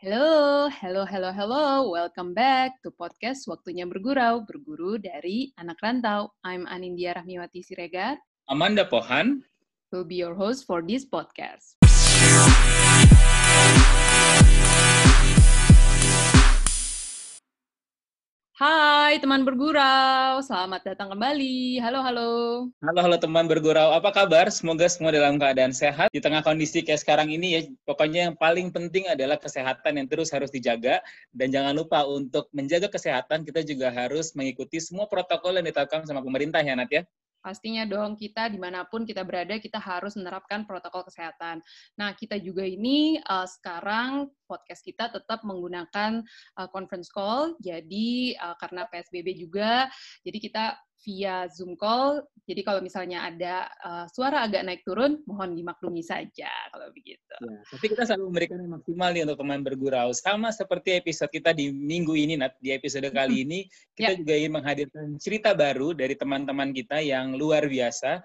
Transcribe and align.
Halo, 0.00 0.72
hello, 0.80 1.04
hello, 1.04 1.28
hello. 1.28 1.92
Welcome 1.92 2.32
back 2.32 2.80
to 2.80 2.88
podcast 2.88 3.44
Waktunya 3.44 3.84
Bergurau, 3.84 4.48
berguru 4.48 4.96
dari 4.96 5.52
anak 5.60 5.76
rantau. 5.84 6.32
I'm 6.40 6.64
Anindya 6.64 7.20
Rahmiwati 7.20 7.60
Siregar. 7.60 8.16
Amanda 8.48 8.88
Pohan 8.88 9.44
will 9.92 10.08
be 10.08 10.16
your 10.16 10.32
host 10.32 10.64
for 10.64 10.80
this 10.80 11.04
podcast. 11.04 11.76
Hai 18.60 19.16
teman 19.24 19.40
bergurau, 19.40 20.44
selamat 20.44 20.92
datang 20.92 21.16
kembali. 21.16 21.80
Halo, 21.80 22.04
halo. 22.04 22.30
Halo, 22.84 23.00
halo 23.00 23.16
teman 23.16 23.48
bergurau. 23.48 23.96
Apa 23.96 24.12
kabar? 24.12 24.52
Semoga 24.52 24.84
semua 24.84 25.08
dalam 25.16 25.40
keadaan 25.40 25.72
sehat. 25.72 26.12
Di 26.12 26.20
tengah 26.20 26.44
kondisi 26.44 26.84
kayak 26.84 27.00
sekarang 27.00 27.32
ini 27.32 27.56
ya, 27.56 27.60
pokoknya 27.88 28.28
yang 28.28 28.36
paling 28.36 28.68
penting 28.68 29.08
adalah 29.08 29.40
kesehatan 29.40 30.04
yang 30.04 30.12
terus 30.12 30.28
harus 30.28 30.52
dijaga. 30.52 31.00
Dan 31.32 31.56
jangan 31.56 31.72
lupa 31.72 32.04
untuk 32.04 32.52
menjaga 32.52 32.92
kesehatan, 32.92 33.48
kita 33.48 33.64
juga 33.64 33.88
harus 33.96 34.36
mengikuti 34.36 34.76
semua 34.76 35.08
protokol 35.08 35.56
yang 35.56 35.64
ditetapkan 35.64 36.04
sama 36.04 36.20
pemerintah 36.20 36.60
ya, 36.60 36.76
Nat 36.76 36.92
ya. 36.92 37.08
Pastinya 37.40 37.88
dong, 37.88 38.20
kita 38.20 38.52
di 38.52 38.60
mana 38.60 38.84
pun 38.84 39.08
kita 39.08 39.24
berada, 39.24 39.56
kita 39.56 39.80
harus 39.80 40.16
menerapkan 40.16 40.68
protokol 40.68 41.08
kesehatan. 41.08 41.64
Nah, 41.96 42.12
kita 42.12 42.36
juga 42.36 42.64
ini 42.64 43.16
uh, 43.24 43.48
sekarang 43.48 44.28
podcast 44.44 44.84
kita 44.84 45.08
tetap 45.08 45.40
menggunakan 45.42 46.20
uh, 46.60 46.68
conference 46.68 47.08
call, 47.08 47.56
jadi 47.64 48.36
uh, 48.36 48.56
karena 48.60 48.84
PSBB 48.92 49.40
juga, 49.40 49.88
jadi 50.20 50.38
kita 50.38 50.64
via 51.04 51.48
Zoom 51.48 51.74
call. 51.76 52.24
Jadi 52.44 52.66
kalau 52.66 52.82
misalnya 52.82 53.30
ada 53.30 53.70
uh, 53.86 54.06
suara 54.10 54.42
agak 54.42 54.66
naik 54.66 54.82
turun, 54.82 55.22
mohon 55.22 55.54
dimaklumi 55.54 56.02
saja 56.02 56.50
kalau 56.74 56.90
begitu. 56.90 57.34
Ya, 57.38 57.62
tapi 57.70 57.86
kita 57.94 58.02
selalu 58.10 58.24
memberikan 58.34 58.58
yang 58.58 58.74
maksimal 58.74 59.08
nih 59.14 59.22
untuk 59.22 59.38
teman 59.38 59.60
bergurau. 59.62 60.10
Sama 60.10 60.50
seperti 60.50 60.98
episode 60.98 61.30
kita 61.30 61.54
di 61.54 61.70
minggu 61.70 62.12
ini, 62.18 62.34
Nat. 62.34 62.58
Di 62.58 62.74
episode 62.74 63.06
kali 63.14 63.46
ini, 63.46 63.70
kita 63.94 64.12
ya. 64.12 64.18
juga 64.18 64.34
ingin 64.34 64.52
menghadirkan 64.58 65.06
cerita 65.22 65.54
baru 65.54 65.94
dari 65.94 66.18
teman-teman 66.18 66.74
kita 66.74 66.98
yang 66.98 67.38
luar 67.38 67.70
biasa. 67.70 68.18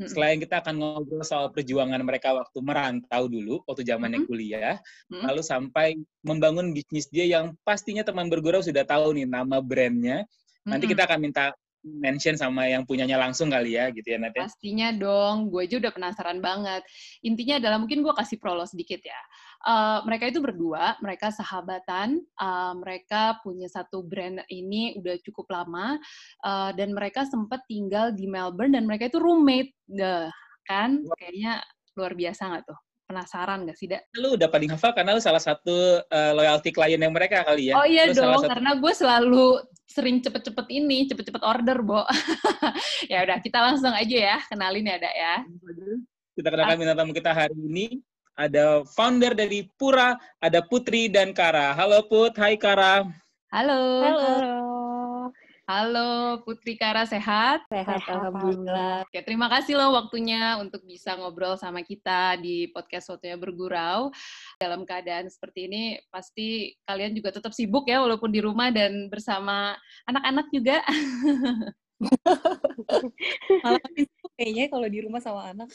Selain 0.00 0.40
kita 0.40 0.64
akan 0.64 0.80
ngobrol 0.80 1.20
soal 1.20 1.52
perjuangan 1.52 2.00
mereka 2.00 2.32
waktu 2.32 2.56
merantau 2.64 3.28
dulu, 3.28 3.60
waktu 3.68 3.84
zamannya 3.84 4.24
kuliah, 4.24 4.80
lalu 5.12 5.44
sampai 5.44 5.92
membangun 6.24 6.72
bisnis 6.72 7.12
dia 7.12 7.28
yang 7.28 7.52
pastinya 7.68 8.00
teman 8.00 8.32
bergurau 8.32 8.64
sudah 8.64 8.80
tahu 8.88 9.12
nih 9.12 9.28
nama 9.28 9.60
brandnya. 9.60 10.24
Nanti 10.64 10.88
kita 10.88 11.04
akan 11.04 11.18
minta 11.20 11.52
mention 11.84 12.36
sama 12.36 12.68
yang 12.68 12.84
punyanya 12.84 13.16
langsung 13.16 13.48
kali 13.48 13.76
ya 13.76 13.88
gitu 13.90 14.04
ya 14.12 14.18
Nat 14.20 14.36
ya? 14.36 14.44
Pastinya 14.44 14.88
dong, 14.92 15.48
gue 15.48 15.64
aja 15.64 15.76
udah 15.80 15.92
penasaran 15.92 16.38
banget. 16.44 16.84
Intinya 17.24 17.56
adalah 17.56 17.78
mungkin 17.80 18.04
gue 18.04 18.14
kasih 18.14 18.36
prolog 18.36 18.68
sedikit 18.68 19.00
ya. 19.00 19.20
Uh, 19.64 19.98
mereka 20.04 20.28
itu 20.28 20.40
berdua, 20.40 20.96
mereka 21.00 21.32
sahabatan, 21.32 22.20
uh, 22.40 22.72
mereka 22.76 23.40
punya 23.44 23.68
satu 23.68 24.04
brand 24.04 24.40
ini 24.48 24.96
udah 25.00 25.16
cukup 25.24 25.48
lama, 25.52 26.00
uh, 26.44 26.70
dan 26.76 26.92
mereka 26.92 27.24
sempat 27.28 27.64
tinggal 27.68 28.12
di 28.12 28.28
Melbourne 28.28 28.76
dan 28.76 28.84
mereka 28.88 29.08
itu 29.08 29.20
roommate, 29.20 29.72
deh 29.88 30.28
kan? 30.68 31.02
Kayaknya 31.18 31.64
luar 31.98 32.12
biasa 32.14 32.42
nggak 32.46 32.64
tuh? 32.70 32.78
Penasaran 33.10 33.66
gak 33.66 33.74
sih, 33.74 33.90
Dak? 33.90 34.06
Lu 34.14 34.38
udah 34.38 34.46
paling 34.46 34.70
hafal 34.70 34.94
karena 34.94 35.18
lu 35.18 35.22
salah 35.22 35.42
satu 35.42 35.98
uh, 35.98 36.32
loyalty 36.38 36.70
klien 36.70 37.02
yang 37.02 37.10
mereka 37.10 37.42
kali 37.42 37.74
ya. 37.74 37.74
Oh 37.74 37.82
iya 37.82 38.06
lu 38.06 38.14
dong, 38.14 38.46
satu... 38.46 38.54
karena 38.54 38.70
gue 38.78 38.92
selalu 38.94 39.46
sering 39.90 40.22
cepet-cepet 40.22 40.66
ini, 40.70 41.10
cepet-cepet 41.10 41.42
order, 41.42 41.82
Bo. 41.82 42.06
ya 43.10 43.26
udah, 43.26 43.42
kita 43.42 43.58
langsung 43.58 43.90
aja 43.90 44.14
ya, 44.14 44.38
kenalin 44.46 44.86
ya, 44.86 44.96
Dak 45.02 45.14
ya. 45.18 45.34
Kita 46.38 46.48
kenalkan 46.54 46.78
bintang 46.78 46.98
tamu 47.02 47.10
kita 47.10 47.34
hari 47.34 47.58
ini. 47.58 47.98
Ada 48.38 48.86
founder 48.94 49.34
dari 49.34 49.66
Pura, 49.74 50.14
ada 50.38 50.62
Putri 50.62 51.10
dan 51.10 51.34
Kara. 51.34 51.74
Halo 51.74 52.06
Put, 52.06 52.38
hai 52.38 52.54
Kara. 52.54 53.02
Halo. 53.50 54.06
Halo. 54.06 54.22
Halo 54.38 54.69
Putri 56.42 56.74
Kara, 56.74 57.06
sehat? 57.06 57.62
Sehat, 57.70 58.02
Alhamdulillah. 58.10 59.06
Oke, 59.06 59.22
terima 59.22 59.46
kasih 59.46 59.78
loh 59.78 59.94
waktunya 59.94 60.58
untuk 60.58 60.82
bisa 60.82 61.14
ngobrol 61.14 61.54
sama 61.54 61.86
kita 61.86 62.34
di 62.42 62.66
podcast 62.74 63.06
Waktunya 63.14 63.38
Bergurau. 63.38 64.10
Dalam 64.58 64.82
keadaan 64.82 65.30
seperti 65.30 65.70
ini, 65.70 66.02
pasti 66.10 66.74
kalian 66.82 67.14
juga 67.14 67.30
tetap 67.30 67.54
sibuk 67.54 67.86
ya, 67.86 68.02
walaupun 68.02 68.34
di 68.34 68.42
rumah 68.42 68.74
dan 68.74 69.06
bersama 69.06 69.78
anak-anak 70.10 70.50
juga. 70.50 70.82
Malah 73.62 73.80
kayaknya 74.40 74.72
kalau 74.72 74.88
di 74.88 74.98
rumah 75.04 75.20
sama 75.20 75.52
anak. 75.52 75.68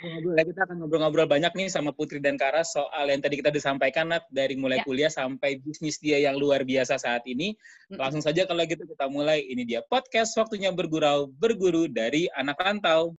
Ya, 0.00 0.44
kita 0.48 0.64
akan 0.64 0.80
ngobrol-ngobrol 0.80 1.28
banyak 1.28 1.52
nih 1.52 1.68
sama 1.68 1.92
Putri 1.92 2.24
dan 2.24 2.40
Kara 2.40 2.64
soal 2.64 3.12
yang 3.12 3.20
tadi 3.20 3.36
kita 3.36 3.52
disampaikan 3.52 4.08
Nat, 4.08 4.24
dari 4.32 4.56
mulai 4.56 4.80
ya. 4.80 4.84
kuliah 4.88 5.12
sampai 5.12 5.60
bisnis 5.60 6.00
dia 6.00 6.16
yang 6.16 6.40
luar 6.40 6.64
biasa 6.64 6.96
saat 6.96 7.20
ini. 7.28 7.52
Langsung 7.92 8.24
saja 8.24 8.48
kalau 8.48 8.64
gitu 8.64 8.88
kita 8.88 9.12
mulai. 9.12 9.44
Ini 9.44 9.68
dia 9.68 9.80
podcast 9.84 10.32
Waktunya 10.40 10.72
Bergurau, 10.72 11.28
berguru 11.28 11.84
dari 11.84 12.32
anak 12.32 12.56
rantau. 12.56 13.12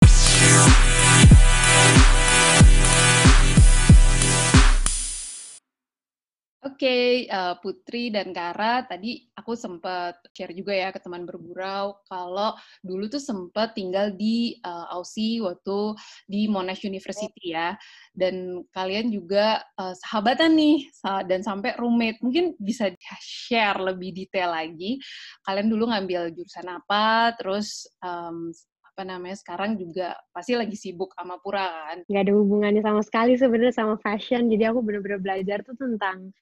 Oke, 6.61 6.85
okay, 6.85 7.09
uh, 7.25 7.51
eh, 7.51 7.55
Putri 7.57 8.13
dan 8.13 8.29
Kara, 8.37 8.85
tadi 8.85 9.25
aku 9.33 9.57
sempat 9.57 10.21
share 10.29 10.53
juga 10.53 10.77
ya 10.77 10.93
ke 10.93 11.01
teman 11.01 11.25
bergurau 11.25 11.97
kalau 12.05 12.53
dulu 12.85 13.09
tuh 13.09 13.17
sempat 13.17 13.73
tinggal 13.73 14.13
di 14.13 14.61
uh, 14.61 14.93
Aussie 14.93 15.41
waktu 15.41 15.97
di 16.29 16.45
Monash 16.45 16.85
University 16.85 17.57
ya, 17.57 17.73
dan 18.13 18.61
kalian 18.77 19.09
juga 19.09 19.65
uh, 19.73 19.97
sahabatan 20.05 20.53
nih 20.53 20.85
dan 21.25 21.41
sampai 21.41 21.73
roommate. 21.81 22.21
Mungkin 22.21 22.53
bisa 22.61 22.93
share 23.17 23.81
lebih 23.81 24.13
detail 24.13 24.53
lagi. 24.53 25.01
Kalian 25.41 25.65
dulu 25.65 25.89
ngambil 25.89 26.29
jurusan 26.29 26.69
apa, 26.77 27.33
terus 27.41 27.89
um, 28.05 28.53
apa 28.91 29.07
namanya 29.07 29.39
sekarang 29.39 29.79
juga 29.79 30.19
pasti 30.35 30.53
lagi 30.53 30.75
sibuk 30.75 31.15
sama 31.15 31.39
pura 31.39 31.63
kan? 31.89 32.03
Gak 32.11 32.23
ada 32.27 32.33
hubungannya 32.35 32.83
sama 32.83 33.01
sekali 33.01 33.39
sebenarnya 33.39 33.73
sama 33.73 33.95
fashion. 34.03 34.51
Jadi 34.51 34.63
aku 34.67 34.83
bener-bener 34.83 35.17
belajar 35.23 35.63
tuh 35.63 35.79
tentang 35.79 36.35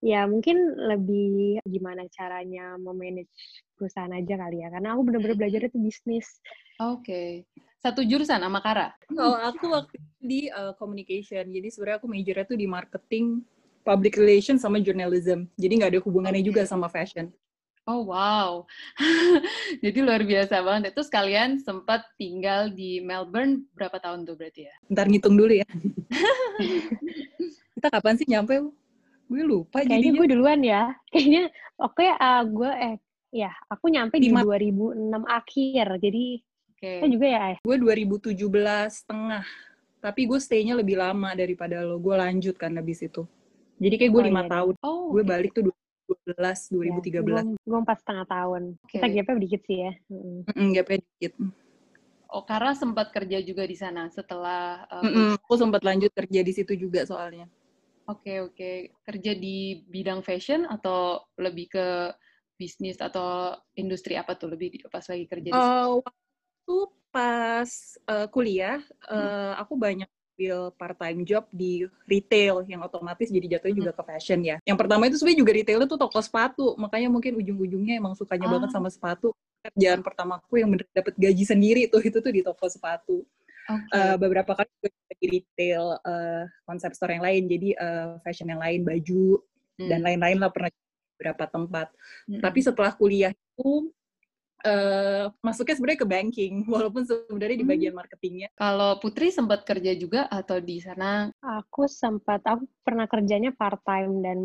ya 0.00 0.24
mungkin 0.24 0.56
lebih 0.80 1.60
gimana 1.68 2.08
caranya 2.08 2.80
memanage 2.80 3.28
perusahaan 3.76 4.10
aja 4.16 4.34
kali 4.40 4.64
ya. 4.64 4.72
Karena 4.72 4.96
aku 4.96 5.02
bener-bener 5.04 5.36
belajar 5.36 5.60
itu 5.68 5.76
bisnis. 5.76 6.40
Oke. 6.80 7.04
Okay. 7.04 7.30
Satu 7.80 8.04
jurusan 8.04 8.40
sama 8.40 8.60
Kara? 8.60 8.92
Kalau 9.08 9.36
aku 9.36 9.72
waktu 9.72 9.96
di 10.20 10.48
uh, 10.52 10.72
communication. 10.76 11.48
Jadi 11.48 11.68
sebenarnya 11.68 12.00
aku 12.00 12.08
majornya 12.08 12.44
tuh 12.44 12.58
di 12.60 12.68
marketing, 12.68 13.40
public 13.84 14.16
relations 14.16 14.64
sama 14.64 14.80
journalism. 14.80 15.48
Jadi 15.56 15.72
nggak 15.80 15.90
ada 15.96 16.00
hubungannya 16.04 16.44
okay. 16.44 16.48
juga 16.48 16.62
sama 16.64 16.88
fashion. 16.88 17.28
Oh 17.90 18.06
wow, 18.06 18.62
jadi 19.82 19.98
luar 19.98 20.22
biasa 20.22 20.62
banget. 20.62 20.94
Terus 20.94 21.10
kalian 21.10 21.58
sempat 21.58 22.06
tinggal 22.14 22.70
di 22.70 23.02
Melbourne 23.02 23.66
berapa 23.74 23.98
tahun 23.98 24.22
tuh 24.22 24.38
berarti 24.38 24.70
ya? 24.70 24.74
Ntar 24.94 25.10
ngitung 25.10 25.34
dulu 25.34 25.58
ya. 25.58 25.66
Kita 27.74 27.90
kapan 27.90 28.14
sih 28.14 28.30
nyampe? 28.30 28.62
Gue 29.26 29.42
lupa 29.42 29.82
Kayaknya 29.82 30.12
gue 30.22 30.26
duluan 30.30 30.60
ya. 30.62 30.94
Kayaknya 31.10 31.50
oke 31.82 31.98
okay, 31.98 32.14
uh, 32.14 32.46
gue 32.46 32.70
eh 32.70 32.94
ya 33.34 33.50
aku 33.66 33.90
nyampe 33.90 34.22
di 34.22 34.30
2006 34.30 35.10
akhir. 35.26 35.86
Jadi 35.98 36.24
okay. 36.78 37.10
juga 37.10 37.26
ya 37.26 37.42
eh. 37.54 37.58
Gue 37.66 37.74
2017 37.74 38.38
setengah. 38.86 39.42
Tapi 39.98 40.30
gue 40.30 40.38
stay-nya 40.38 40.78
lebih 40.78 40.94
lama 40.94 41.34
daripada 41.34 41.82
lo. 41.82 41.98
Gue 41.98 42.14
lanjut 42.14 42.54
kan 42.54 42.70
habis 42.78 43.02
itu. 43.02 43.26
Jadi 43.82 43.98
kayak 43.98 44.12
gue 44.14 44.22
oh, 44.22 44.28
lima 44.30 44.42
iya. 44.46 44.50
tahun. 44.54 44.74
Oh, 44.78 45.10
gue 45.10 45.26
okay. 45.26 45.30
balik 45.34 45.50
tuh 45.58 45.74
2012, 46.10 47.22
2013. 47.22 47.22
Ya, 47.30 47.42
gue 47.54 47.78
empat 47.78 47.98
setengah 48.02 48.26
tahun. 48.26 48.62
Okay. 48.86 48.98
Kita 48.98 49.06
gapnya 49.10 49.36
dikit 49.38 49.62
sih 49.66 49.78
ya. 49.78 49.92
Mm 50.10 50.42
-mm, 50.46 50.66
gapnya 50.74 50.98
dikit. 51.02 51.32
Oh, 52.30 52.42
karena 52.46 52.72
sempat 52.78 53.10
kerja 53.10 53.38
juga 53.42 53.66
di 53.66 53.76
sana 53.78 54.06
setelah. 54.10 54.86
Uh, 54.90 55.02
mm 55.02 55.10
-mm, 55.10 55.30
aku 55.42 55.54
sempat 55.58 55.82
lanjut 55.82 56.10
kerja 56.14 56.40
di 56.42 56.52
situ 56.54 56.72
juga 56.74 57.02
soalnya. 57.06 57.46
Oke 58.10 58.26
okay, 58.26 58.36
oke. 58.42 58.54
Okay. 58.54 58.74
Kerja 59.06 59.32
di 59.38 59.82
bidang 59.86 60.22
fashion 60.26 60.66
atau 60.66 61.22
lebih 61.38 61.70
ke 61.70 61.86
bisnis 62.60 63.00
atau 63.00 63.56
industri 63.72 64.20
apa 64.20 64.36
tuh 64.36 64.52
lebih 64.52 64.84
pas 64.92 65.00
lagi 65.08 65.24
kerja 65.24 65.48
di 65.48 65.56
Uh, 65.56 66.04
waktu 66.04 66.76
pas 67.10 67.70
uh, 68.06 68.28
kuliah, 68.30 68.78
uh, 69.08 69.56
aku 69.58 69.74
banyak 69.74 70.06
ambil 70.40 70.72
part 70.72 70.96
time 70.96 71.20
job 71.28 71.44
di 71.52 71.84
retail 72.08 72.64
yang 72.64 72.80
otomatis 72.80 73.28
jadi 73.28 73.60
jatuhnya 73.60 73.76
juga 73.76 73.92
ke 73.92 74.02
fashion 74.08 74.40
ya. 74.40 74.56
Yang 74.64 74.78
pertama 74.80 75.04
itu 75.04 75.20
sebenarnya 75.20 75.40
juga 75.44 75.52
retail 75.52 75.80
itu 75.84 75.96
toko 76.00 76.18
sepatu, 76.24 76.66
makanya 76.80 77.12
mungkin 77.12 77.36
ujung-ujungnya 77.36 78.00
emang 78.00 78.16
sukanya 78.16 78.48
ah. 78.48 78.52
banget 78.56 78.70
sama 78.72 78.88
sepatu. 78.88 79.36
Kerjaan 79.60 80.00
pertamaku 80.00 80.64
yang 80.64 80.72
bener 80.72 80.88
dapet 80.96 81.12
gaji 81.20 81.44
sendiri 81.44 81.84
tuh 81.92 82.00
itu 82.08 82.24
tuh 82.24 82.32
di 82.32 82.40
toko 82.40 82.64
sepatu. 82.72 83.20
Okay. 83.68 83.92
Uh, 83.92 84.00
eh, 84.00 84.16
beberapa 84.16 84.56
kali 84.56 84.70
juga 84.80 85.14
di 85.20 85.26
retail 85.36 85.84
uh, 86.00 86.48
konsep 86.64 86.96
store 86.96 87.20
yang 87.20 87.24
lain, 87.28 87.42
jadi 87.44 87.68
uh, 87.76 88.10
fashion 88.24 88.48
yang 88.48 88.64
lain, 88.64 88.80
baju 88.80 89.44
hmm. 89.76 89.88
dan 89.92 90.00
lain-lain 90.00 90.40
lah 90.40 90.48
pernah 90.48 90.72
beberapa 91.20 91.44
tempat. 91.44 91.92
Hmm. 92.24 92.40
Tapi 92.40 92.58
setelah 92.64 92.96
kuliah 92.96 93.30
itu 93.36 93.92
uh, 94.64 95.32
masuknya 95.44 95.74
sebenarnya 95.76 96.02
ke 96.04 96.08
banking, 96.08 96.52
walaupun 96.74 97.02
sebenarnya 97.06 97.58
di 97.60 97.66
Hmm. 97.66 97.72
bagian 97.72 97.94
marketingnya. 97.96 98.48
Kalau 98.56 98.98
Putri 99.02 99.28
sempat 99.32 99.64
kerja 99.68 99.92
juga 99.96 100.26
atau 100.28 100.58
di 100.60 100.78
sana? 100.82 101.30
Aku 101.40 101.88
sempat, 101.88 102.44
aku 102.44 102.68
pernah 102.84 103.08
kerjanya 103.08 103.50
part-time 103.56 104.12
dan 104.20 104.38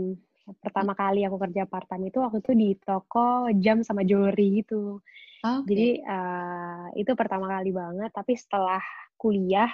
pertama 0.63 0.95
kali 0.95 1.27
aku 1.27 1.35
kerja 1.43 1.67
part-time 1.67 2.07
itu 2.07 2.17
waktu 2.23 2.39
itu 2.39 2.51
di 2.55 2.69
toko 2.79 3.51
jam 3.59 3.83
sama 3.83 4.07
jewelry 4.07 4.63
gitu. 4.63 5.03
Ah, 5.43 5.59
Oke. 5.59 5.67
Jadi 5.71 5.99
eh, 5.99 6.85
itu 7.01 7.11
pertama 7.19 7.45
kali 7.51 7.71
banget, 7.75 8.11
tapi 8.15 8.33
setelah 8.39 8.81
kuliah 9.19 9.71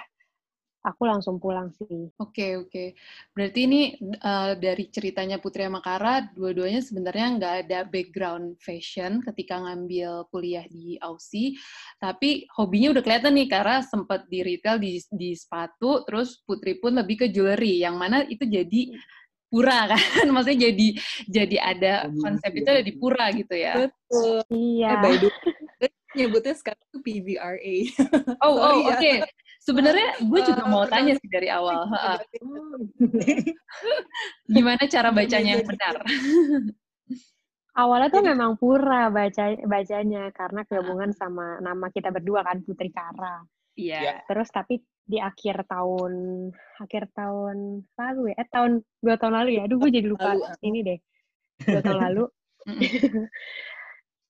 aku 0.82 1.06
langsung 1.06 1.38
pulang 1.38 1.70
sih. 1.70 2.10
Oke, 2.18 2.58
oke. 2.58 2.98
Berarti 3.30 3.60
ini 3.64 3.82
uh, 4.18 4.58
dari 4.58 4.90
ceritanya 4.90 5.38
Putri 5.38 5.62
sama 5.62 5.78
Kara, 5.78 6.26
dua-duanya 6.34 6.82
sebenarnya 6.82 7.26
nggak 7.38 7.54
ada 7.66 7.78
background 7.86 8.58
fashion 8.58 9.22
ketika 9.22 9.62
ngambil 9.62 10.26
kuliah 10.34 10.66
di 10.66 10.98
Aussie, 10.98 11.54
tapi 12.02 12.44
hobinya 12.58 12.90
udah 12.92 13.02
kelihatan 13.02 13.32
nih, 13.38 13.48
Kara 13.48 13.80
sempat 13.86 14.26
di 14.26 14.42
retail 14.42 14.82
di, 14.82 14.98
di 15.14 15.30
sepatu, 15.38 16.02
terus 16.02 16.42
Putri 16.42 16.76
pun 16.82 16.98
lebih 16.98 17.24
ke 17.24 17.26
jewelry, 17.30 17.80
yang 17.80 17.94
mana 17.94 18.26
itu 18.26 18.42
jadi 18.42 18.92
pura 19.52 19.84
kan, 19.92 20.26
maksudnya 20.32 20.72
jadi 20.72 20.88
jadi 21.28 21.56
ada 21.60 21.92
konsep 22.18 22.50
itu 22.56 22.68
ada 22.72 22.82
di 22.82 22.96
pura 22.96 23.28
gitu 23.30 23.54
ya. 23.54 23.86
Betul. 23.86 24.40
Iya. 24.50 24.88
Eh, 24.88 24.96
by 24.98 25.14
the 25.20 25.28
way, 25.28 25.90
nyebutnya 26.16 26.54
sekarang 26.56 26.84
tuh 26.92 27.00
PVRA. 27.00 27.76
Oh, 28.44 28.56
oh, 28.56 28.76
ya. 28.84 28.96
oke. 28.96 29.12
Sebenarnya 29.62 30.18
gue 30.18 30.40
juga 30.42 30.66
mau 30.66 30.82
tanya 30.90 31.14
sih 31.14 31.28
dari 31.30 31.46
awal. 31.46 31.86
Gimana 34.54 34.82
cara 34.90 35.14
bacanya 35.14 35.58
yang 35.58 35.66
benar? 35.66 36.02
Awalnya 37.72 38.08
tuh 38.12 38.20
Jadi- 38.20 38.30
memang 38.36 38.52
pura 38.60 39.08
baca 39.08 39.44
bacanya 39.64 40.28
karena 40.34 40.60
gabungan 40.66 41.10
sama 41.16 41.56
nama 41.62 41.88
kita 41.88 42.12
berdua 42.12 42.44
kan 42.44 42.60
Putri 42.60 42.92
Kara. 42.92 43.40
Iya. 43.78 44.20
Terus 44.28 44.52
tapi 44.52 44.82
di 45.02 45.16
akhir 45.16 45.64
tahun 45.64 46.12
akhir 46.78 47.10
tahun 47.16 47.82
lalu 47.96 48.22
ya, 48.30 48.34
eh 48.44 48.48
tahun 48.52 48.72
dua 49.00 49.14
tahun 49.16 49.34
lalu 49.40 49.50
ya. 49.56 49.62
Aduh 49.64 49.78
gue 49.80 49.90
jadi 49.94 50.06
lupa 50.10 50.36
Lalu, 50.36 50.44
ini 50.68 50.78
deh. 50.84 50.98
Dua 51.64 51.80
tahun 51.80 52.00
lalu. 52.10 52.24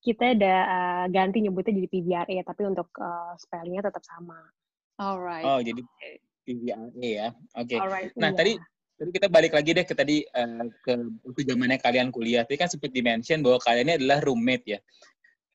kita 0.03 0.35
udah 0.35 0.59
uh, 0.67 1.05
ganti 1.09 1.39
nyebutnya 1.47 1.79
jadi 1.79 1.89
PBRA 1.89 2.37
tapi 2.43 2.63
untuk 2.67 2.91
uh, 2.99 3.39
spellingnya 3.39 3.87
tetap 3.87 4.03
sama. 4.03 4.39
Alright. 4.99 5.47
Oh, 5.47 5.63
jadi 5.63 5.81
PVRA 6.43 6.91
ya. 7.01 7.29
Oke. 7.57 7.79
Alright. 7.79 8.11
Nah, 8.19 8.35
Iya. 8.35 8.39
tadi 8.39 8.53
tadi 8.99 9.11
kita 9.15 9.27
balik 9.31 9.55
lagi 9.55 9.71
deh 9.75 9.87
ke 9.87 9.95
tadi 9.99 10.23
eh, 10.23 10.67
ke 10.85 10.93
waktu 11.27 11.43
zamannya 11.47 11.79
kalian 11.79 12.11
kuliah. 12.11 12.43
Tadi 12.47 12.59
kan 12.59 12.71
sempat 12.71 12.91
dimention 12.91 13.43
bahwa 13.43 13.59
kalian 13.63 13.89
ini 13.89 13.95
adalah 14.03 14.19
roommate 14.23 14.67
ya. 14.67 14.79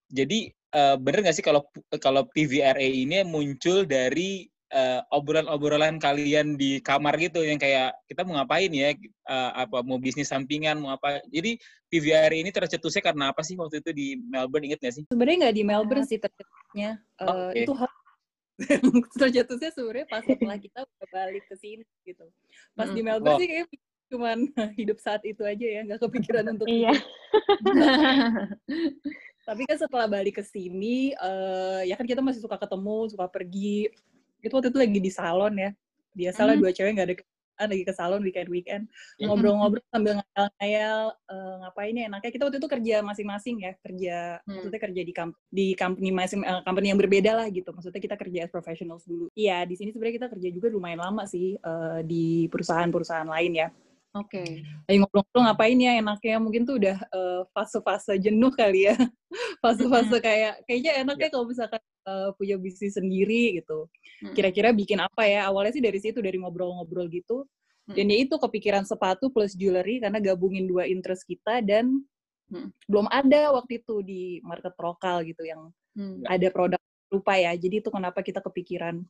Jadi 0.08 0.52
eh, 0.52 0.96
bener 1.00 1.20
nggak 1.28 1.36
sih 1.36 1.46
kalau 1.46 1.68
kalau 2.00 2.28
PVRA 2.32 2.88
ini 2.88 3.24
muncul 3.28 3.84
dari 3.84 4.48
eh, 4.68 5.00
obrolan-obrolan 5.12 5.98
kalian 5.98 6.56
di 6.56 6.80
kamar 6.80 7.16
gitu 7.18 7.40
yang 7.40 7.56
kayak 7.56 7.96
kita 8.06 8.28
mau 8.28 8.36
ngapain 8.36 8.68
ya 8.70 8.92
eh, 8.92 9.52
apa 9.56 9.80
mau 9.82 9.98
bisnis 9.98 10.28
sampingan 10.28 10.78
mau 10.78 10.92
apa. 10.92 11.24
Jadi 11.28 11.56
PVRA 11.88 12.36
ini 12.36 12.52
tercetusnya 12.52 13.00
karena 13.00 13.32
apa 13.32 13.42
sih 13.48 13.56
waktu 13.56 13.80
itu 13.80 13.92
di 13.96 14.08
Melbourne 14.20 14.68
inget 14.68 14.80
nggak 14.84 14.96
sih? 14.96 15.04
Sebenarnya 15.08 15.38
nggak 15.48 15.56
di 15.56 15.64
Melbourne 15.64 16.08
sih 16.08 16.20
terjatuhnya. 16.20 17.00
Eh, 17.00 17.24
Oh, 17.24 17.48
oke. 17.52 17.60
Itu 17.64 17.74
hal 17.74 17.92
terjatuhnya 19.22 19.70
sebenarnya 19.72 20.06
pas 20.10 20.24
setelah 20.26 20.58
kita 20.58 20.80
udah 20.82 21.08
balik 21.14 21.46
ke 21.46 21.56
sini 21.56 21.86
gitu. 22.04 22.26
Pas 22.74 22.90
di 22.90 23.00
Mm. 23.00 23.06
Melbourne 23.08 23.38
Oh. 23.38 23.40
sih 23.40 23.48
kayak 23.48 23.68
cuman 24.08 24.38
hidup 24.80 24.98
saat 25.04 25.20
itu 25.24 25.44
aja 25.44 25.68
ya, 25.68 25.82
nggak 25.84 26.00
kepikiran 26.00 26.48
untuk 26.56 26.68
Iya. 26.68 26.92
Tapi 29.48 29.64
kan 29.64 29.80
setelah 29.80 30.12
balik 30.12 30.40
ke 30.40 30.44
sini, 30.44 31.16
eh, 31.16 31.82
ya 31.88 31.96
kan 31.96 32.04
kita 32.04 32.20
masih 32.20 32.44
suka 32.44 32.60
ketemu, 32.60 33.08
suka 33.08 33.32
pergi. 33.32 33.88
Itu 34.42 34.54
waktu 34.58 34.70
itu 34.70 34.80
lagi 34.80 35.00
di 35.02 35.12
salon 35.12 35.54
ya. 35.58 35.72
Biasalah 36.14 36.54
Hmm. 36.58 36.62
dua 36.66 36.72
cewek 36.74 36.92
nggak 36.98 37.08
ada 37.10 37.16
kerjaan, 37.18 37.68
lagi 37.74 37.84
ke 37.86 37.94
salon 37.94 38.22
weekend-weekend. 38.22 38.84
Hmm. 39.18 39.26
Ngobrol-ngobrol 39.30 39.86
sambil 39.90 40.14
ngayal-ngayal, 40.22 41.00
eh, 41.30 41.54
ngapain 41.62 41.94
ya 41.94 42.04
enaknya. 42.10 42.32
Kita 42.34 42.44
waktu 42.50 42.58
itu 42.58 42.70
kerja 42.70 42.96
masing-masing 43.02 43.56
ya, 43.66 43.72
kerja, 43.82 44.18
Hmm. 44.46 44.54
maksudnya 44.62 44.82
kerja 44.82 45.02
di, 45.02 45.14
kamp- 45.14 45.42
di 45.50 45.66
company 45.74 46.10
masing 46.14 46.42
eh, 46.42 46.62
company 46.62 46.88
yang 46.90 47.00
berbeda 47.02 47.32
lah 47.34 47.48
gitu. 47.50 47.70
Maksudnya 47.74 48.02
kita 48.02 48.16
kerja 48.18 48.40
as 48.46 48.52
professionals 48.54 49.06
dulu. 49.06 49.30
Iya, 49.34 49.66
di 49.66 49.74
sini 49.78 49.90
sebenarnya 49.94 50.16
kita 50.26 50.30
kerja 50.34 50.50
juga 50.54 50.68
lumayan 50.70 51.02
lama 51.02 51.26
sih 51.26 51.58
eh, 51.58 52.00
di 52.06 52.46
perusahaan-perusahaan 52.50 53.30
lain 53.30 53.54
ya 53.58 53.70
Oke. 54.20 54.44
lagi 54.90 54.98
ngobrol-ngobrol 54.98 55.44
ngapain 55.46 55.78
ya 55.78 55.92
enaknya? 56.02 56.36
Mungkin 56.42 56.62
tuh 56.66 56.76
udah 56.82 56.98
eh, 56.98 57.42
fase-fase 57.54 58.18
jenuh 58.18 58.50
kali 58.54 58.90
ya. 58.90 58.96
Fase-fase 59.64 60.18
kayak 60.24 60.66
kayaknya 60.66 60.92
enaknya 61.06 61.28
kalau 61.30 61.46
misalkan 61.46 61.82
eh, 61.82 62.30
punya 62.36 62.56
bisnis 62.58 62.98
sendiri 62.98 63.62
gitu. 63.62 63.86
Mm. 64.18 64.34
kira-kira 64.34 64.70
bikin 64.74 64.98
apa 64.98 65.30
ya? 65.30 65.46
Awalnya 65.46 65.78
sih 65.78 65.84
dari 65.86 66.02
situ 66.02 66.18
dari 66.26 66.42
ngobrol-ngobrol 66.42 67.06
gitu. 67.14 67.46
Dan 67.88 68.12
ya 68.12 68.18
itu 68.20 68.36
kepikiran 68.36 68.84
sepatu 68.84 69.32
plus 69.32 69.56
jewelry 69.56 70.04
karena 70.04 70.20
gabungin 70.20 70.68
dua 70.68 70.90
interest 70.90 71.24
kita 71.24 71.62
dan 71.62 72.02
Mm. 72.48 72.72
belum 72.88 73.12
ada 73.12 73.52
waktu 73.60 73.84
itu 73.84 74.00
di 74.08 74.40
market 74.40 74.72
lokal 74.80 75.20
gitu 75.28 75.44
yang 75.44 75.68
Hmm. 76.00 76.24
ada 76.30 76.48
produk 76.48 76.80
lupa 77.12 77.36
ya. 77.36 77.52
Jadi 77.58 77.84
itu 77.84 77.90
kenapa 77.92 78.24
kita 78.24 78.40
kepikiran 78.40 79.04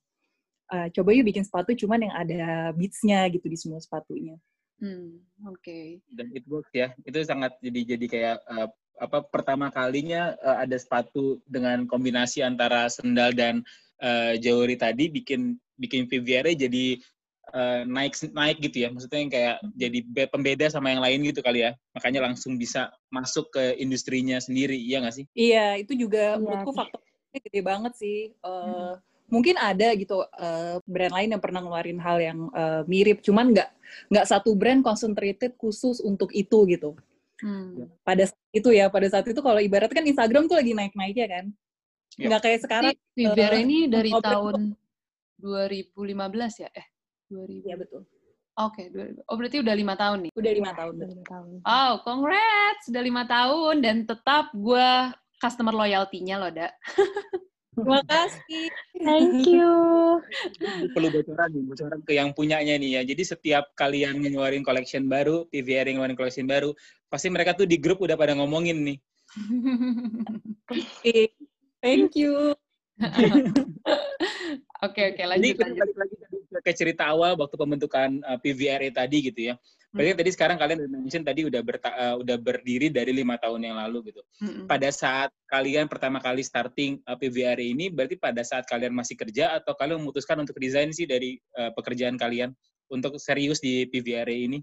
eh, 0.74 0.88
coba 0.92 1.09
yuk 1.13 1.27
bikin 1.30 1.44
sepatu 1.45 1.71
cuman 1.77 2.00
yang 2.09 2.15
ada 2.18 2.42
beads-nya 2.74 3.24
gitu 3.30 3.45
di 3.48 3.56
semua 3.59 3.77
sepatunya 3.77 4.36
Hmm. 4.78 5.26
Oke. 5.50 6.02
dan 6.14 6.30
it 6.34 6.46
works 6.46 6.70
ya 6.74 6.94
itu 7.02 7.18
sangat 7.26 7.58
jadi 7.62 7.98
jadi 7.98 8.06
kayak 8.06 8.38
eh, 8.46 8.70
apa 8.98 9.26
pertama 9.26 9.70
kalinya 9.74 10.34
eh, 10.38 10.58
ada 10.66 10.78
sepatu 10.78 11.42
dengan 11.50 11.86
kombinasi 11.90 12.42
antara 12.46 12.86
sendal 12.90 13.34
dan 13.34 13.66
eh, 14.02 14.38
jewelry 14.38 14.78
tadi 14.78 15.10
bikin 15.10 15.58
bikin 15.78 16.06
PVR 16.06 16.46
jadi 16.54 16.98
eh, 17.54 17.82
naik 17.90 18.14
naik 18.34 18.58
gitu 18.70 18.86
ya 18.86 18.90
maksudnya 18.94 19.20
yang 19.22 19.34
kayak 19.34 19.56
jadi 19.74 20.00
be- 20.06 20.30
pembeda 20.30 20.66
sama 20.70 20.94
yang 20.94 21.02
lain 21.02 21.26
gitu 21.26 21.42
kali 21.42 21.66
ya 21.66 21.74
makanya 21.98 22.30
langsung 22.30 22.58
bisa 22.58 22.94
masuk 23.10 23.50
ke 23.54 23.78
industrinya 23.82 24.38
sendiri 24.38 24.78
iya 24.78 25.02
nggak 25.02 25.16
sih 25.22 25.26
Iya, 25.34 25.82
itu 25.82 25.94
juga 25.98 26.38
Iya, 26.38 26.42
menurutku 26.42 26.72
sih. 26.74 26.78
faktornya 26.82 27.40
gede 27.46 27.62
banget 27.62 27.94
sih. 27.98 28.18
Eh, 28.34 28.94
Mungkin 29.28 29.56
ada 29.60 29.92
gitu 29.96 30.24
eh, 30.24 30.80
brand 30.88 31.14
lain 31.14 31.30
yang 31.36 31.44
pernah 31.44 31.60
ngeluarin 31.60 32.00
hal 32.00 32.18
yang 32.24 32.40
eh, 32.56 32.82
mirip, 32.88 33.20
cuman 33.24 33.52
nggak 33.52 33.70
nggak 34.12 34.26
satu 34.28 34.56
brand 34.56 34.84
concentrated 34.84 35.56
khusus 35.60 36.00
untuk 36.00 36.32
itu 36.32 36.64
gitu. 36.68 36.96
Hmm. 37.44 37.86
Pada 38.02 38.26
saat 38.26 38.50
itu 38.56 38.70
ya, 38.74 38.90
pada 38.90 39.08
saat 39.12 39.28
itu 39.30 39.40
kalau 39.44 39.62
ibarat 39.62 39.92
kan 39.94 40.02
Instagram 40.02 40.50
tuh 40.50 40.58
lagi 40.58 40.74
naik-naiknya 40.74 41.28
kan, 41.30 41.46
Iya. 42.18 42.26
nggak 42.34 42.42
kayak 42.42 42.60
sekarang. 42.66 42.94
Vivere 43.14 43.58
eh, 43.60 43.62
ini 43.62 43.78
dari 43.86 44.10
tahun 44.10 44.74
2015 45.38 46.64
ya? 46.66 46.70
Eh, 46.74 46.88
2000. 47.30 47.68
Iya 47.68 47.76
betul. 47.78 48.02
Oke, 48.58 48.90
2000. 48.90 49.22
oh 49.30 49.36
berarti 49.38 49.58
udah 49.62 49.76
lima 49.78 49.94
tahun 49.94 50.18
nih. 50.26 50.32
Udah 50.34 50.52
lima 50.58 50.72
tahun. 50.74 50.94
Lima 50.98 51.26
tahun. 51.30 51.50
Oh, 51.62 51.94
congrats! 52.02 52.90
Sudah 52.90 53.04
lima 53.06 53.24
tahun 53.30 53.86
dan 53.86 53.96
tetap 54.10 54.50
gue 54.50 54.90
customer 55.38 55.78
loyalty-nya 55.78 56.42
loh, 56.42 56.50
Da. 56.50 56.74
Terima 57.78 58.02
kasih. 58.10 58.74
Thank 58.98 59.46
you. 59.46 59.69
Ini 60.57 60.90
perlu 60.90 61.14
bocoran 61.14 61.50
nih 61.54 61.64
bocoran 61.69 62.00
ke 62.02 62.18
yang 62.18 62.34
punyanya 62.34 62.74
nih 62.81 62.90
ya 62.98 63.02
jadi 63.06 63.24
setiap 63.38 63.78
kalian 63.78 64.18
ngeluarin 64.18 64.66
collection 64.66 65.06
baru 65.06 65.46
PVR 65.54 65.86
yang 65.86 66.02
ngeluarin 66.02 66.18
collection 66.18 66.50
baru 66.50 66.74
pasti 67.06 67.30
mereka 67.30 67.54
tuh 67.54 67.69
di 67.69 67.78
grup 67.78 68.02
udah 68.02 68.18
pada 68.18 68.34
ngomongin 68.34 68.81
nih 68.81 68.98
Oke. 70.74 71.38
Thank 71.84 72.18
you. 72.18 72.57
Oke, 74.78 75.10
oke, 75.10 75.18
Jadi 75.18 75.30
lanjut, 75.30 75.56
kita 75.57 75.66
lanjut. 75.66 75.81
balik 75.81 75.98
lagi 75.98 76.16
tadi 76.22 76.38
ke- 76.62 76.78
cerita 76.78 77.04
awal 77.10 77.34
waktu 77.34 77.56
pembentukan 77.57 78.10
uh, 78.22 78.38
PVRA 78.38 78.90
tadi 78.94 79.18
gitu 79.26 79.42
ya. 79.50 79.56
Berarti 79.90 80.12
Hmm. 80.14 80.19
tadi 80.22 80.30
sekarang 80.36 80.57
kalian 80.62 80.80
mention 80.86 81.24
tadi 81.26 81.42
udah 81.50 81.62
berta- 81.66 81.98
uh, 81.98 82.16
udah 82.22 82.38
berdiri 82.38 82.94
dari 82.94 83.10
lima 83.10 83.42
tahun 83.42 83.66
yang 83.66 83.78
lalu 83.81 84.14
gitu. 84.14 84.22
Mm-mm. 84.44 84.69
Pada 84.69 84.90
saat 84.94 85.34
kalian 85.50 85.90
pertama 85.90 86.22
kali 86.22 86.46
starting 86.46 87.02
uh, 87.10 87.18
PVRA 87.18 87.66
ini, 87.66 87.90
berarti 87.90 88.22
pada 88.22 88.46
saat 88.46 88.69
kalian 88.69 88.94
masih 88.94 89.18
kerja 89.18 89.57
atau 89.57 89.74
kalian 89.74 89.98
memutuskan 89.98 90.38
untuk 90.38 90.54
resign 90.62 90.94
sih 90.94 91.10
dari 91.10 91.42
uh, 91.57 91.74
pekerjaan 91.74 92.14
kalian 92.14 92.54
untuk 92.94 93.18
serius 93.18 93.57
di 93.57 93.90
PVRA 93.90 94.36
ini? 94.36 94.62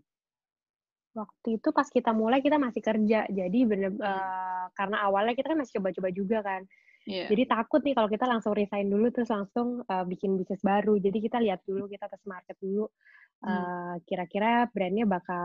Waktu 1.15 1.63
itu 1.63 1.71
pas 1.71 1.87
kita 1.87 2.11
mulai 2.11 2.43
kita 2.43 2.59
masih 2.59 2.83
kerja, 2.83 3.23
jadi 3.31 3.59
bener 3.71 3.95
eh, 3.95 4.67
karena 4.75 4.99
awalnya 5.07 5.39
kita 5.39 5.55
kan 5.55 5.63
masih 5.63 5.79
coba-coba 5.79 6.09
juga 6.11 6.43
kan. 6.43 6.67
Iya. 7.05 7.29
Jadi 7.29 7.45
takut 7.45 7.85
nih 7.85 7.93
kalau 7.93 8.09
kita 8.09 8.25
langsung 8.25 8.57
resign 8.57 8.89
dulu 8.89 9.13
terus 9.13 9.29
langsung 9.29 9.85
eh, 9.85 10.05
bikin 10.09 10.41
bisnis 10.41 10.65
baru. 10.65 10.97
Jadi 10.97 11.19
kita 11.21 11.39
lihat 11.41 11.61
dulu, 11.69 11.85
kita 11.89 12.09
tes 12.09 12.25
market 12.25 12.57
dulu. 12.61 12.89
eh, 13.45 13.95
Kira-kira 14.09 14.67
brandnya 14.73 15.05
bakal 15.05 15.45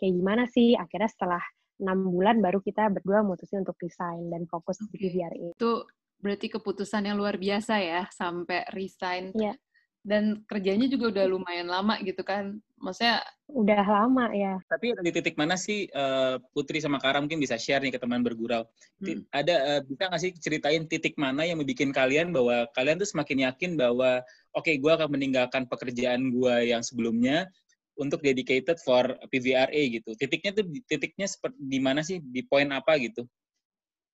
kayak 0.00 0.12
gimana 0.16 0.44
sih? 0.48 0.72
Akhirnya 0.74 1.12
setelah 1.12 1.42
enam 1.78 2.10
bulan 2.10 2.42
baru 2.42 2.58
kita 2.58 2.90
berdua 2.90 3.22
mutusin 3.22 3.62
untuk 3.62 3.78
resign 3.78 4.32
dan 4.32 4.48
fokus 4.50 4.80
di 4.82 4.88
Oke. 4.88 4.98
PVRA. 4.98 5.48
Itu 5.54 5.86
berarti 6.18 6.46
keputusan 6.50 7.06
yang 7.06 7.14
luar 7.20 7.38
biasa 7.38 7.78
ya, 7.78 8.02
sampai 8.10 8.66
resign. 8.74 9.30
Iya. 9.36 9.54
Dan 10.02 10.42
kerjanya 10.48 10.88
juga 10.88 11.12
udah 11.14 11.24
lumayan 11.28 11.68
lama 11.68 12.00
gitu 12.02 12.24
kan. 12.26 12.58
Maksudnya 12.78 13.22
udah 13.50 13.82
lama 13.82 14.30
ya. 14.30 14.58
Tapi 14.70 14.94
di 15.02 15.10
titik 15.10 15.34
mana 15.34 15.58
sih 15.58 15.90
uh, 15.90 16.38
Putri 16.54 16.78
sama 16.78 17.02
Kara 17.02 17.18
mungkin 17.18 17.42
bisa 17.42 17.58
share 17.58 17.82
nih 17.82 17.94
ke 17.94 18.00
teman 18.00 18.22
bergurau. 18.22 18.66
Hmm. 19.02 19.26
Ada 19.34 19.54
uh, 19.58 19.80
bisa 19.84 20.08
nggak 20.08 20.22
sih 20.22 20.32
ceritain 20.38 20.86
titik 20.86 21.18
mana 21.18 21.42
yang 21.42 21.58
membuat 21.58 21.90
kalian 21.90 22.30
bahwa 22.30 22.70
kalian 22.74 22.96
tuh 23.02 23.08
semakin 23.10 23.50
yakin 23.50 23.74
bahwa 23.74 24.22
oke 24.54 24.66
okay, 24.66 24.78
gue 24.78 24.92
akan 24.92 25.10
meninggalkan 25.10 25.66
pekerjaan 25.66 26.30
gue 26.30 26.54
yang 26.70 26.80
sebelumnya 26.80 27.50
untuk 27.98 28.22
dedicated 28.22 28.78
for 28.80 29.18
PVRA 29.28 29.82
gitu. 29.90 30.14
Titiknya 30.14 30.54
tuh 30.54 30.64
titiknya 30.86 31.26
seperti 31.26 31.58
di 31.58 31.78
mana 31.82 32.00
sih? 32.06 32.22
Di 32.22 32.46
poin 32.46 32.70
apa 32.70 32.94
gitu? 33.02 33.26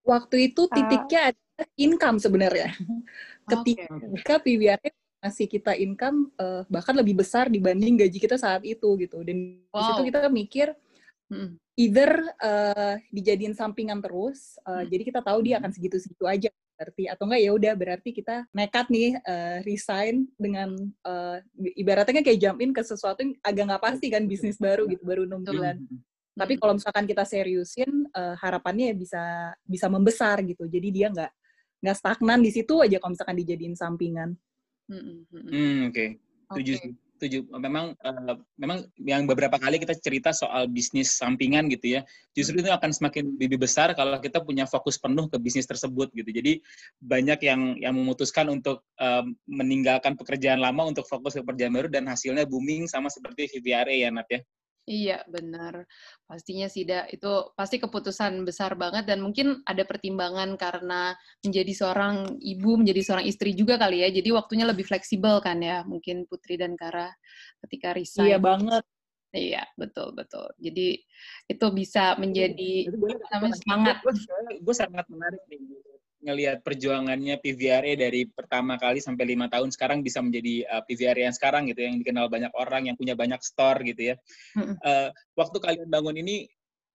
Waktu 0.07 0.51
itu 0.51 0.67
titiknya 0.71 1.31
uh, 1.31 1.31
ada 1.31 1.65
income 1.75 2.17
sebenarnya. 2.19 2.71
Ketika 3.51 4.39
okay. 4.39 4.55
PVRA 4.55 4.89
masih 5.23 5.47
kita 5.47 5.71
income 5.79 6.27
uh, 6.35 6.67
bahkan 6.67 6.91
lebih 6.91 7.23
besar 7.23 7.47
dibanding 7.47 7.95
gaji 7.95 8.19
kita 8.19 8.35
saat 8.35 8.59
itu 8.67 8.99
gitu. 8.99 9.23
Dan 9.23 9.63
wow. 9.71 9.79
di 9.79 9.81
situ 9.87 10.01
kita 10.11 10.27
mikir 10.27 10.67
hmm. 11.31 11.55
either 11.79 12.11
uh, 12.43 12.99
dijadiin 13.07 13.55
sampingan 13.55 14.03
terus, 14.03 14.59
uh, 14.67 14.83
hmm. 14.83 14.91
jadi 14.91 15.03
kita 15.07 15.19
tahu 15.23 15.39
dia 15.47 15.63
akan 15.63 15.71
segitu-segitu 15.71 16.27
aja 16.27 16.51
berarti 16.73 17.05
atau 17.05 17.23
enggak 17.29 17.41
ya 17.45 17.51
udah 17.53 17.73
berarti 17.77 18.09
kita 18.11 18.35
nekat 18.51 18.89
nih 18.89 19.15
uh, 19.23 19.57
resign 19.63 20.27
dengan 20.35 20.73
uh, 21.05 21.37
ibaratnya 21.79 22.25
kayak 22.25 22.41
jump 22.41 22.59
in 22.59 22.75
ke 22.75 22.81
sesuatu 22.83 23.23
yang 23.23 23.37
agak 23.45 23.63
nggak 23.71 23.83
pasti 23.87 24.11
kan 24.11 24.25
bisnis 24.27 24.59
baru 24.59 24.83
gitu 24.91 25.07
baru 25.07 25.23
enam 25.23 25.45
bulan. 25.47 25.79
Hmm. 25.79 26.01
Tapi 26.33 26.57
kalau 26.57 26.75
misalkan 26.75 27.05
kita 27.05 27.23
seriusin 27.23 28.09
uh, 28.09 28.35
harapannya 28.41 28.97
bisa 28.97 29.53
bisa 29.63 29.85
membesar 29.87 30.41
gitu. 30.41 30.65
Jadi 30.65 30.87
dia 30.89 31.07
nggak 31.13 31.31
nggak 31.85 31.95
stagnan 31.95 32.41
di 32.41 32.49
situ 32.49 32.81
aja 32.81 32.97
kalau 32.97 33.13
misalkan 33.13 33.37
dijadiin 33.37 33.77
sampingan. 33.77 34.33
Hmm, 34.89 35.89
oke. 35.89 35.93
Okay. 35.93 36.09
Setuju 36.51 36.73
okay. 36.79 36.91
Setuju. 37.23 37.47
Memang 37.55 37.95
uh, 38.03 38.35
memang 38.59 38.83
yang 38.99 39.23
beberapa 39.23 39.55
kali 39.55 39.79
kita 39.79 39.95
cerita 39.95 40.35
soal 40.35 40.67
bisnis 40.67 41.15
sampingan 41.15 41.71
gitu 41.71 41.95
ya. 41.95 42.01
Justru 42.35 42.59
itu 42.59 42.67
akan 42.67 42.91
semakin 42.91 43.39
lebih 43.39 43.63
besar 43.63 43.95
kalau 43.95 44.19
kita 44.19 44.43
punya 44.43 44.67
fokus 44.67 44.99
penuh 44.99 45.31
ke 45.31 45.39
bisnis 45.39 45.63
tersebut 45.63 46.11
gitu. 46.11 46.27
Jadi 46.27 46.59
banyak 46.99 47.39
yang 47.47 47.79
yang 47.79 47.95
memutuskan 47.95 48.51
untuk 48.51 48.83
uh, 48.99 49.23
meninggalkan 49.47 50.19
pekerjaan 50.19 50.59
lama 50.59 50.83
untuk 50.83 51.07
fokus 51.07 51.39
ke 51.39 51.41
pekerjaan 51.47 51.71
baru 51.71 51.87
dan 51.87 52.11
hasilnya 52.11 52.43
booming 52.43 52.91
sama 52.91 53.07
seperti 53.07 53.47
VVRA 53.55 54.03
ya 54.03 54.11
Nat 54.11 54.27
ya. 54.27 54.43
Iya, 54.83 55.23
benar. 55.31 55.87
Pastinya 56.27 56.67
sih, 56.67 56.83
Da. 56.83 57.07
Itu 57.07 57.55
pasti 57.55 57.79
keputusan 57.79 58.43
besar 58.43 58.75
banget 58.75 59.07
dan 59.07 59.23
mungkin 59.23 59.63
ada 59.63 59.87
pertimbangan 59.87 60.59
karena 60.59 61.15
menjadi 61.39 61.71
seorang 61.71 62.35
ibu, 62.43 62.75
menjadi 62.75 62.99
seorang 62.99 63.23
istri 63.23 63.55
juga 63.55 63.79
kali 63.79 64.03
ya. 64.03 64.11
Jadi 64.11 64.29
waktunya 64.35 64.67
lebih 64.67 64.83
fleksibel 64.83 65.39
kan 65.39 65.63
ya, 65.63 65.87
mungkin 65.87 66.27
Putri 66.27 66.59
dan 66.59 66.75
Kara 66.75 67.07
ketika 67.63 67.95
resign. 67.95 68.27
Iya 68.27 68.37
banget. 68.43 68.83
Iya, 69.33 69.63
betul, 69.79 70.11
betul. 70.19 70.51
Jadi 70.59 70.99
itu 71.47 71.65
bisa 71.71 72.19
menjadi 72.19 72.91
semangat. 73.63 74.03
Gue 74.59 74.75
sangat 74.75 75.07
menarik 75.07 75.41
nih 75.47 75.63
ngelihat 76.23 76.63
perjuangannya 76.63 77.37
PVRA 77.43 77.93
dari 77.99 78.25
pertama 78.31 78.79
kali 78.79 79.03
sampai 79.03 79.27
lima 79.27 79.51
tahun 79.51 79.69
sekarang 79.69 79.99
bisa 80.01 80.23
menjadi 80.23 80.63
uh, 80.71 80.81
PVRA 80.87 81.29
yang 81.29 81.35
sekarang 81.35 81.67
gitu 81.67 81.83
yang 81.83 81.99
dikenal 81.99 82.31
banyak 82.31 82.51
orang 82.55 82.87
yang 82.87 82.95
punya 82.95 83.13
banyak 83.13 83.43
store 83.43 83.83
gitu 83.83 84.13
ya. 84.13 84.15
Hmm. 84.55 84.79
Uh, 84.79 85.09
waktu 85.35 85.57
kalian 85.59 85.87
bangun 85.91 86.15
ini 86.17 86.47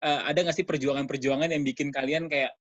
uh, 0.03 0.27
ada 0.27 0.41
nggak 0.41 0.57
sih 0.57 0.67
perjuangan-perjuangan 0.67 1.53
yang 1.53 1.63
bikin 1.63 1.93
kalian 1.93 2.27
kayak 2.27 2.57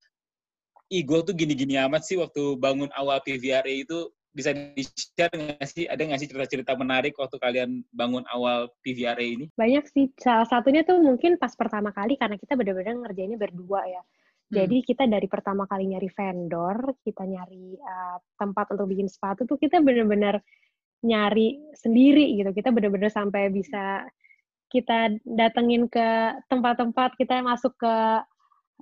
ih 0.88 1.04
gue 1.04 1.20
tuh 1.24 1.36
gini-gini 1.36 1.76
amat 1.84 2.08
sih 2.08 2.16
waktu 2.16 2.56
bangun 2.60 2.88
awal 2.96 3.20
PVRA 3.24 3.84
itu 3.84 4.08
bisa 4.38 4.54
di-share 4.54 5.34
nggak 5.34 5.66
sih? 5.66 5.90
Ada 5.90 6.02
nggak 6.06 6.20
sih 6.22 6.30
cerita-cerita 6.30 6.78
menarik 6.78 7.18
waktu 7.18 7.42
kalian 7.42 7.82
bangun 7.90 8.22
awal 8.30 8.70
PVRA 8.86 9.26
ini? 9.26 9.50
Banyak 9.58 9.90
sih. 9.90 10.14
Salah 10.22 10.46
satunya 10.46 10.86
tuh 10.86 11.02
mungkin 11.02 11.42
pas 11.42 11.58
pertama 11.58 11.90
kali 11.90 12.22
karena 12.22 12.38
kita 12.38 12.54
benar-benar 12.54 13.02
ngerjainnya 13.02 13.42
berdua 13.42 13.82
ya. 13.90 14.02
Jadi 14.48 14.80
hmm. 14.80 14.88
kita 14.88 15.04
dari 15.12 15.28
pertama 15.28 15.68
kali 15.68 15.92
nyari 15.92 16.08
vendor, 16.08 16.96
kita 17.04 17.28
nyari 17.28 17.76
uh, 17.76 18.18
tempat 18.40 18.72
untuk 18.72 18.88
bikin 18.88 19.12
sepatu 19.12 19.44
tuh 19.44 19.60
kita 19.60 19.84
benar-benar 19.84 20.40
nyari 21.04 21.60
sendiri 21.76 22.32
gitu. 22.40 22.56
Kita 22.56 22.72
benar-benar 22.72 23.12
sampai 23.12 23.52
bisa 23.52 24.08
kita 24.72 25.20
datengin 25.24 25.92
ke 25.92 26.36
tempat-tempat, 26.48 27.20
kita 27.20 27.44
masuk 27.44 27.76
ke 27.76 27.96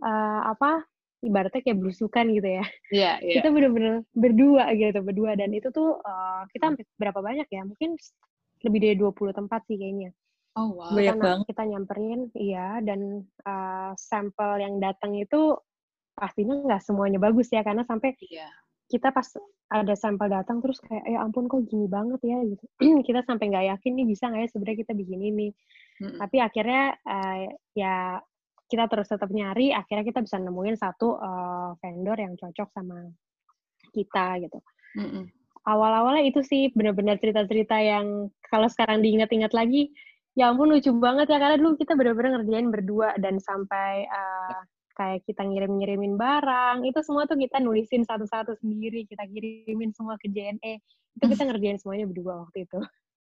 uh, 0.02 0.42
apa 0.46 0.86
ibaratnya 1.26 1.62
kayak 1.66 1.82
berusukan 1.82 2.30
gitu 2.30 2.50
ya. 2.62 2.66
Iya, 2.94 3.02
yeah, 3.02 3.16
yeah. 3.26 3.34
Kita 3.42 3.50
benar-benar 3.50 4.06
berdua 4.14 4.70
gitu, 4.78 5.02
berdua 5.02 5.32
dan 5.34 5.50
itu 5.50 5.74
tuh 5.74 5.98
uh, 5.98 6.46
kita 6.54 6.78
berapa 7.02 7.20
banyak 7.26 7.50
ya? 7.50 7.66
Mungkin 7.66 7.98
lebih 8.66 8.80
dari 8.82 8.96
20 9.02 9.34
tempat 9.34 9.66
sih 9.66 9.78
kayaknya. 9.82 10.14
Oh 10.56 10.72
wow. 10.72 10.92
Banyak 10.96 11.20
kita, 11.20 11.26
banget. 11.28 11.46
Kita 11.52 11.64
nyamperin, 11.68 12.22
iya, 12.40 12.80
dan 12.80 13.28
uh, 13.44 13.92
sampel 14.00 14.64
yang 14.64 14.80
datang 14.80 15.20
itu 15.20 15.60
pastinya 16.16 16.56
nggak 16.56 16.84
semuanya 16.84 17.20
bagus 17.20 17.52
ya, 17.52 17.60
karena 17.60 17.84
sampai 17.84 18.16
yeah. 18.32 18.48
kita 18.88 19.12
pas 19.12 19.28
ada 19.68 19.94
sampel 20.00 20.32
datang 20.32 20.64
terus 20.64 20.80
kayak, 20.80 21.04
ya 21.04 21.20
ampun 21.20 21.52
kok 21.52 21.68
gini 21.68 21.92
banget 21.92 22.22
ya 22.24 22.40
gitu. 22.48 22.64
kita 23.08 23.28
sampai 23.28 23.52
nggak 23.52 23.68
yakin 23.76 23.92
nih 24.00 24.08
bisa 24.08 24.32
nggak 24.32 24.42
ya 24.46 24.50
sebenarnya 24.54 24.80
kita 24.88 24.94
bikin 24.96 25.20
ini. 25.26 25.48
Mm-hmm. 26.00 26.20
Tapi 26.24 26.38
akhirnya 26.40 26.84
uh, 27.04 27.38
ya 27.76 27.96
kita 28.72 28.86
terus 28.88 29.08
tetap 29.12 29.30
nyari, 29.30 29.76
akhirnya 29.76 30.06
kita 30.08 30.24
bisa 30.24 30.38
nemuin 30.40 30.78
satu 30.80 31.20
uh, 31.20 31.70
vendor 31.84 32.18
yang 32.18 32.34
cocok 32.40 32.70
sama 32.72 33.12
kita 33.92 34.40
gitu. 34.40 34.60
Mm-hmm. 34.96 35.24
Awal-awalnya 35.66 36.24
itu 36.30 36.46
sih 36.46 36.70
benar-benar 36.72 37.18
cerita-cerita 37.18 37.76
yang 37.82 38.30
kalau 38.46 38.70
sekarang 38.70 39.02
diingat-ingat 39.02 39.50
lagi, 39.50 39.90
ya 40.36 40.52
ampun 40.52 40.68
lucu 40.68 40.92
banget 41.00 41.32
ya 41.32 41.40
karena 41.40 41.56
dulu 41.56 41.80
kita 41.80 41.96
bener-bener 41.96 42.40
ngerjain 42.40 42.68
berdua 42.68 43.10
dan 43.16 43.40
sampai 43.40 44.04
uh, 44.12 44.60
kayak 44.96 45.28
kita 45.28 45.44
ngirim-ngirimin 45.44 46.16
barang 46.16 46.88
itu 46.88 47.00
semua 47.04 47.28
tuh 47.28 47.36
kita 47.40 47.60
nulisin 47.60 48.08
satu-satu 48.08 48.56
sendiri 48.60 49.04
kita 49.08 49.28
kirimin 49.28 49.92
semua 49.92 50.16
ke 50.16 50.32
JNE 50.32 50.80
itu 51.20 51.26
kita 51.32 51.44
ngerjain 51.48 51.80
semuanya 51.80 52.06
berdua 52.08 52.48
waktu 52.48 52.68
itu. 52.68 52.80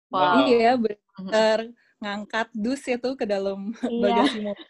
Wow. 0.07 0.47
iya 0.47 0.79
bener. 0.79 1.75
Ngangkat 1.99 2.47
dus 2.55 2.79
ya 2.87 2.95
tuh 2.95 3.19
ke 3.19 3.27
dalam 3.27 3.75
iya. 3.91 4.03
bagasi 4.03 4.37
mobil. 4.39 4.67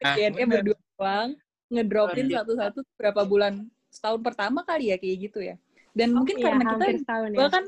JNE 0.00 0.44
berdua 0.52 0.78
doang 0.96 1.30
ngedropin 1.68 2.26
satu-satu 2.32 2.80
berapa 2.96 3.22
bulan? 3.28 3.68
Setahun 3.92 4.20
pertama 4.24 4.64
kali 4.64 4.92
ya 4.92 4.96
kayak 4.96 5.16
gitu 5.28 5.40
ya. 5.44 5.56
Dan 5.96 6.12
oh, 6.12 6.20
mungkin 6.20 6.36
iya, 6.36 6.44
karena 6.44 6.64
kita 6.76 6.86
setahun, 7.04 7.28
ya. 7.32 7.48
kan 7.48 7.64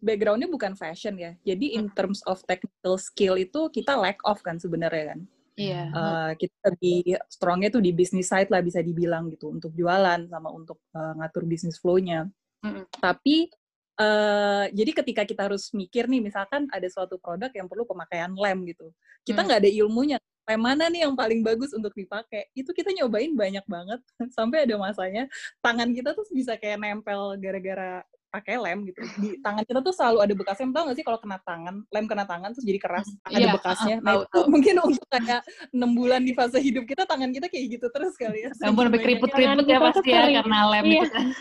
backgroundnya 0.00 0.48
bukan 0.48 0.74
fashion 0.74 1.16
ya. 1.20 1.32
Jadi 1.44 1.76
in 1.76 1.92
terms 1.92 2.24
of 2.24 2.40
technical 2.48 2.96
skill 2.96 3.36
itu 3.36 3.68
kita 3.70 3.94
lack 3.94 4.18
of 4.24 4.40
kan 4.40 4.56
sebenarnya 4.56 5.14
kan. 5.14 5.20
Iya. 5.60 5.82
Yeah. 5.84 5.86
Uh, 5.92 6.30
kita 6.40 6.56
lebih 6.72 6.98
strongnya 7.28 7.68
tuh 7.68 7.84
di 7.84 7.92
business 7.92 8.32
side 8.32 8.48
lah 8.48 8.64
bisa 8.64 8.80
dibilang 8.80 9.28
gitu 9.28 9.52
untuk 9.52 9.76
jualan 9.76 10.26
sama 10.26 10.48
untuk 10.48 10.80
uh, 10.96 11.12
ngatur 11.20 11.44
bisnis 11.44 11.76
flow-nya. 11.76 12.26
Mm-hmm. 12.64 12.84
Tapi 12.96 13.52
uh, 14.00 14.64
jadi 14.72 14.90
ketika 15.04 15.22
kita 15.28 15.52
harus 15.52 15.68
mikir 15.76 16.08
nih 16.08 16.24
misalkan 16.24 16.64
ada 16.72 16.88
suatu 16.88 17.20
produk 17.20 17.52
yang 17.52 17.68
perlu 17.68 17.84
pemakaian 17.84 18.32
lem 18.32 18.64
gitu. 18.72 18.88
Kita 19.22 19.44
nggak 19.44 19.60
mm. 19.60 19.64
ada 19.68 19.70
ilmunya. 19.70 20.18
Lem 20.48 20.60
mana 20.60 20.88
nih 20.88 21.04
yang 21.06 21.14
paling 21.14 21.44
bagus 21.44 21.76
untuk 21.76 21.92
dipakai? 21.92 22.48
Itu 22.56 22.72
kita 22.72 22.90
nyobain 22.96 23.36
banyak 23.36 23.64
banget 23.68 24.00
sampai 24.36 24.64
ada 24.64 24.80
masanya 24.80 25.28
tangan 25.60 25.92
kita 25.92 26.16
tuh 26.16 26.24
bisa 26.32 26.56
kayak 26.56 26.80
nempel 26.80 27.36
gara-gara 27.36 28.00
pakai 28.30 28.56
lem 28.56 28.86
gitu. 28.88 29.02
Di 29.18 29.28
tangan 29.44 29.66
kita 29.66 29.80
tuh 29.82 29.94
selalu 29.94 30.18
ada 30.22 30.34
bekasnya. 30.38 30.70
Tau 30.70 30.84
gak 30.88 30.96
sih 30.96 31.04
kalau 31.04 31.18
kena 31.18 31.38
tangan? 31.42 31.74
Lem 31.90 32.06
kena 32.06 32.24
tangan 32.24 32.50
terus 32.54 32.66
jadi 32.66 32.80
keras. 32.80 33.06
Hmm, 33.10 33.34
ada 33.34 33.38
yeah, 33.42 33.54
bekasnya. 33.54 33.96
uh, 34.00 34.04
nah 34.06 34.14
itu 34.22 34.40
mungkin 34.46 34.74
untuk 34.80 35.06
kayak 35.10 35.42
enam 35.74 35.90
bulan 35.92 36.22
di 36.22 36.32
fase 36.32 36.58
hidup 36.62 36.86
kita 36.86 37.04
tangan 37.04 37.30
kita 37.34 37.50
kayak 37.50 37.66
gitu 37.78 37.86
terus 37.90 38.14
kali 38.14 38.46
ya. 38.46 38.50
Ampun 38.64 38.88
sampai 38.88 39.02
keriput 39.02 39.28
keriput 39.34 39.66
ya 39.66 39.78
pasti 39.82 40.10
ya 40.10 40.24
karena 40.40 40.58
lem 40.70 40.84
iya. 40.86 41.02
itu 41.02 41.10
kan. 41.12 41.26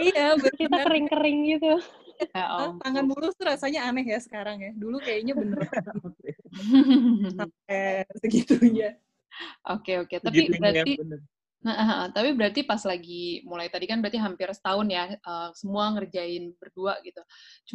Iya 0.00 0.32
kita 0.56 0.76
kering 0.80 1.06
kering 1.12 1.38
gitu. 1.56 1.74
Ya, 2.34 2.50
oh. 2.50 2.74
tangan 2.82 3.06
mulus 3.06 3.30
tuh 3.38 3.46
rasanya 3.46 3.86
aneh 3.86 4.02
ya 4.02 4.18
sekarang 4.18 4.58
ya. 4.58 4.74
Dulu 4.74 4.98
kayaknya 4.98 5.38
bener. 5.38 5.70
Sampai 7.30 8.10
segitunya. 8.18 8.98
Oke 9.70 10.02
oke. 10.02 10.18
Tapi 10.18 10.50
berarti 10.50 10.98
Nah, 11.58 12.06
tapi 12.14 12.38
berarti 12.38 12.62
pas 12.62 12.78
lagi 12.86 13.42
mulai 13.42 13.66
tadi 13.66 13.90
kan 13.90 13.98
berarti 13.98 14.18
hampir 14.22 14.46
setahun 14.54 14.86
ya 14.86 15.10
uh, 15.26 15.50
semua 15.58 15.90
ngerjain 15.98 16.54
berdua 16.54 17.02
gitu. 17.02 17.18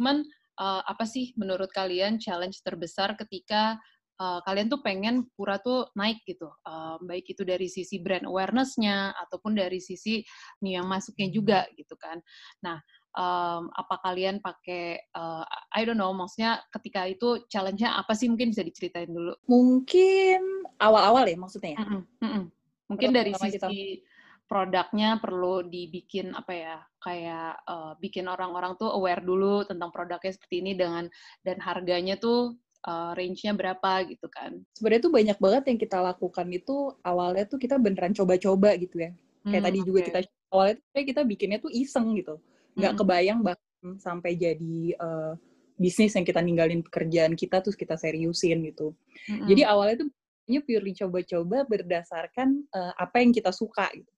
Cuman 0.00 0.24
uh, 0.56 0.82
apa 0.88 1.04
sih 1.04 1.36
menurut 1.36 1.68
kalian 1.68 2.16
challenge 2.16 2.64
terbesar 2.64 3.12
ketika 3.18 3.76
uh, 4.20 4.40
kalian 4.46 4.70
tuh 4.70 4.80
pengen 4.80 5.26
Pura 5.34 5.58
tuh 5.58 5.90
naik 5.98 6.22
gitu, 6.24 6.48
uh, 6.64 6.96
baik 7.02 7.34
itu 7.34 7.42
dari 7.42 7.66
sisi 7.66 7.98
brand 7.98 8.24
awareness-nya 8.24 9.14
ataupun 9.26 9.58
dari 9.58 9.82
sisi 9.82 10.22
nih 10.62 10.80
yang 10.80 10.86
masuknya 10.86 11.28
juga 11.30 11.60
gitu 11.74 11.94
kan. 11.98 12.22
Nah, 12.62 12.78
um, 13.18 13.70
apa 13.74 14.00
kalian 14.02 14.38
pakai 14.38 15.12
uh, 15.14 15.44
I 15.74 15.82
don't 15.86 15.98
know, 15.98 16.14
maksudnya 16.14 16.62
ketika 16.70 17.06
itu 17.08 17.46
challenge-nya 17.50 17.98
apa 17.98 18.14
sih 18.14 18.30
mungkin 18.30 18.54
bisa 18.54 18.62
diceritain 18.62 19.10
dulu? 19.10 19.34
Mungkin 19.50 20.40
awal-awal 20.78 21.26
ya 21.26 21.38
maksudnya 21.38 21.78
ya. 21.78 21.80
Mm 21.82 21.88
-mm, 21.88 22.02
mm 22.22 22.30
-mm. 22.30 22.44
Mungkin 22.90 23.10
dari 23.16 23.32
sisi 23.32 24.04
produknya 24.44 25.16
perlu 25.24 25.64
dibikin 25.64 26.36
apa 26.36 26.52
ya 26.52 26.76
kayak 27.00 27.64
uh, 27.64 27.92
bikin 27.96 28.28
orang-orang 28.28 28.76
tuh 28.76 28.92
aware 28.92 29.24
dulu 29.24 29.64
tentang 29.64 29.88
produknya 29.88 30.36
seperti 30.36 30.60
ini 30.60 30.72
dengan 30.76 31.08
dan 31.40 31.56
harganya 31.64 32.20
tuh 32.20 32.60
uh, 32.84 33.12
range-nya 33.16 33.56
berapa 33.56 34.04
gitu 34.08 34.28
kan. 34.28 34.60
Sebenarnya 34.76 35.02
tuh 35.08 35.12
banyak 35.12 35.38
banget 35.40 35.62
yang 35.72 35.78
kita 35.80 35.98
lakukan 36.00 36.46
itu 36.52 36.76
awalnya 37.00 37.44
tuh 37.48 37.56
kita 37.56 37.80
beneran 37.80 38.12
coba-coba 38.12 38.76
gitu 38.76 39.00
ya. 39.00 39.10
Kayak 39.44 39.60
hmm, 39.60 39.68
tadi 39.68 39.78
okay. 39.80 39.88
juga 39.88 40.00
kita 40.04 40.18
awalnya 40.52 40.74
tuh 40.80 40.86
kayak 40.92 41.06
kita 41.08 41.20
bikinnya 41.24 41.58
tuh 41.60 41.72
iseng 41.72 42.06
gitu. 42.16 42.34
Nggak 42.76 42.92
hmm. 42.92 43.00
kebayang 43.00 43.40
bahkan 43.40 43.88
sampai 44.00 44.32
jadi 44.36 44.76
uh, 45.00 45.32
bisnis 45.74 46.14
yang 46.14 46.24
kita 46.24 46.40
ninggalin 46.40 46.80
pekerjaan 46.84 47.34
kita 47.34 47.60
terus 47.64 47.76
kita 47.76 47.96
seriusin 47.98 48.60
gitu. 48.68 48.92
Hmm. 49.26 49.48
Jadi 49.48 49.62
awalnya 49.66 50.06
tuh 50.06 50.08
ini 50.48 50.58
purely 50.60 50.92
coba-coba 50.92 51.64
berdasarkan 51.64 52.64
uh, 52.72 52.92
apa 52.96 53.20
yang 53.20 53.32
kita 53.32 53.50
suka 53.52 53.88
gitu. 53.92 54.12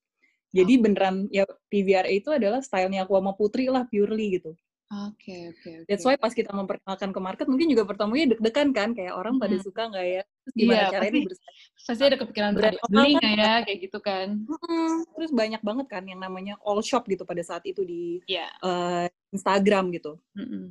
Jadi 0.55 0.73
oh. 0.79 0.81
beneran 0.83 1.15
ya 1.27 1.43
PVRA 1.67 2.07
itu 2.07 2.31
adalah 2.31 2.63
stylenya 2.63 3.03
aku 3.03 3.19
sama 3.19 3.35
Putri 3.35 3.67
lah 3.67 3.83
purely 3.87 4.39
gitu. 4.39 4.55
Oke, 4.87 5.19
okay, 5.19 5.41
oke, 5.51 5.59
okay, 5.59 5.73
okay. 5.83 5.87
That's 5.91 6.07
why 6.07 6.15
pas 6.15 6.31
kita 6.31 6.47
memperkenalkan 6.55 7.11
ke 7.11 7.19
market, 7.19 7.45
mungkin 7.51 7.67
juga 7.67 7.83
pertamanya 7.83 8.31
deg-degan 8.31 8.71
kan, 8.71 8.95
kayak 8.95 9.19
orang 9.19 9.35
hmm. 9.35 9.43
pada 9.43 9.55
suka 9.59 9.91
nggak 9.91 10.07
ya? 10.07 10.23
Terus 10.23 10.53
gimana 10.55 10.79
yeah, 10.79 10.91
caranya 10.95 11.11
pasti, 11.27 11.47
Pasti 11.75 12.03
ada 12.07 12.17
kepikiran 12.23 12.51
beli 12.55 13.11
nggak 13.19 13.33
ya, 13.35 13.53
kayak 13.67 13.79
gitu 13.83 13.99
kan. 13.99 14.27
Hmm, 14.47 14.95
terus 15.11 15.31
banyak 15.35 15.59
banget 15.59 15.87
kan 15.91 16.03
yang 16.07 16.23
namanya 16.23 16.55
all 16.63 16.79
shop 16.79 17.03
gitu 17.11 17.27
pada 17.27 17.43
saat 17.43 17.67
itu 17.67 17.83
di 17.83 18.23
yeah. 18.31 18.47
uh, 18.63 19.11
Instagram 19.35 19.91
gitu. 19.91 20.15
Mm-hmm. 20.39 20.63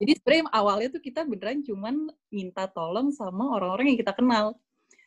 Jadi 0.00 0.12
sebenarnya 0.16 0.44
awalnya 0.48 0.88
tuh 0.88 1.02
kita 1.04 1.28
beneran 1.28 1.60
cuman 1.60 2.08
minta 2.32 2.64
tolong 2.72 3.12
sama 3.12 3.52
orang-orang 3.52 3.92
yang 3.92 4.00
kita 4.00 4.16
kenal. 4.16 4.56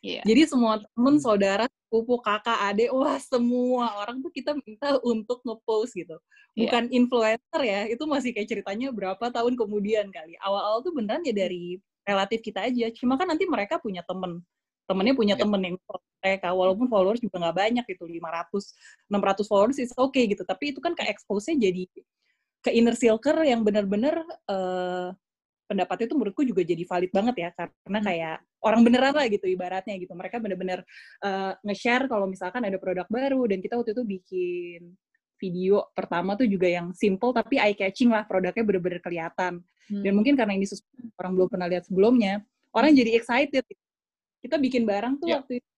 Yeah. 0.02 0.26
Jadi 0.26 0.50
semua 0.50 0.82
temen, 0.82 1.16
hmm. 1.16 1.22
saudara, 1.22 1.64
sepupu, 1.70 2.18
kakak, 2.18 2.58
adik, 2.74 2.90
wah 2.90 3.14
semua 3.22 4.02
orang 4.02 4.18
tuh 4.18 4.34
kita 4.34 4.50
minta 4.58 4.98
untuk 5.06 5.38
ngepost 5.46 5.94
gitu. 5.94 6.18
Iya. 6.58 6.66
Bukan 6.66 6.82
yeah. 6.90 6.96
influencer 6.98 7.60
ya, 7.62 7.80
itu 7.86 8.02
masih 8.10 8.34
kayak 8.34 8.48
ceritanya 8.50 8.90
berapa 8.90 9.22
tahun 9.30 9.54
kemudian 9.54 10.10
kali. 10.10 10.34
Awal-awal 10.42 10.82
tuh 10.82 10.90
beneran 10.90 11.22
ya 11.22 11.30
dari 11.30 11.78
relatif 12.02 12.42
kita 12.42 12.66
aja. 12.66 12.90
Cuma 12.98 13.14
kan 13.14 13.30
nanti 13.30 13.46
mereka 13.46 13.78
punya 13.78 14.02
temen. 14.02 14.42
Temennya 14.90 15.14
punya 15.14 15.34
yeah. 15.38 15.42
temen 15.46 15.60
yang 15.62 15.76
mereka, 16.18 16.48
walaupun 16.50 16.90
followers 16.90 17.22
juga 17.22 17.38
nggak 17.38 17.56
banyak 17.62 17.84
gitu, 17.86 18.04
500, 18.10 19.06
600 19.06 19.46
followers 19.46 19.78
is 19.78 19.94
oke 19.94 20.10
okay 20.10 20.26
gitu. 20.26 20.42
Tapi 20.42 20.74
itu 20.74 20.82
kan 20.82 20.98
ke 20.98 21.06
expose-nya 21.06 21.70
jadi 21.70 21.86
ke 22.62 22.70
inner 22.74 22.94
circle 22.98 23.42
yang 23.42 23.62
bener-bener 23.62 24.22
uh, 24.50 25.14
pendapatnya 25.72 26.04
itu 26.04 26.16
menurutku 26.20 26.42
juga 26.44 26.62
jadi 26.68 26.84
valid 26.84 27.10
banget 27.16 27.36
ya 27.40 27.48
karena 27.56 28.00
hmm. 28.04 28.06
kayak 28.12 28.36
orang 28.60 28.80
beneran 28.84 29.14
lah 29.16 29.26
gitu 29.32 29.46
ibaratnya 29.48 29.94
gitu 29.96 30.12
mereka 30.12 30.36
bener-bener 30.36 30.84
uh, 31.24 31.56
nge-share 31.64 32.04
kalau 32.12 32.28
misalkan 32.28 32.60
ada 32.68 32.76
produk 32.76 33.08
baru 33.08 33.48
dan 33.48 33.64
kita 33.64 33.80
waktu 33.80 33.96
itu 33.96 34.04
bikin 34.04 34.80
video 35.40 35.88
pertama 35.96 36.36
tuh 36.36 36.44
juga 36.44 36.68
yang 36.68 36.92
simple 36.92 37.32
tapi 37.32 37.56
eye 37.56 37.72
catching 37.72 38.12
lah 38.12 38.28
produknya 38.28 38.62
bener-bener 38.62 39.00
kelihatan 39.00 39.64
hmm. 39.88 40.04
dan 40.04 40.12
mungkin 40.12 40.36
karena 40.36 40.52
ini 40.52 40.68
orang 41.16 41.32
belum 41.32 41.48
pernah 41.48 41.66
lihat 41.72 41.88
sebelumnya 41.88 42.44
orang 42.76 42.92
jadi 42.92 43.16
excited 43.16 43.64
kita 44.44 44.60
bikin 44.60 44.84
barang 44.84 45.18
tuh 45.18 45.32
yeah. 45.32 45.40
waktu 45.40 45.58
itu 45.58 45.68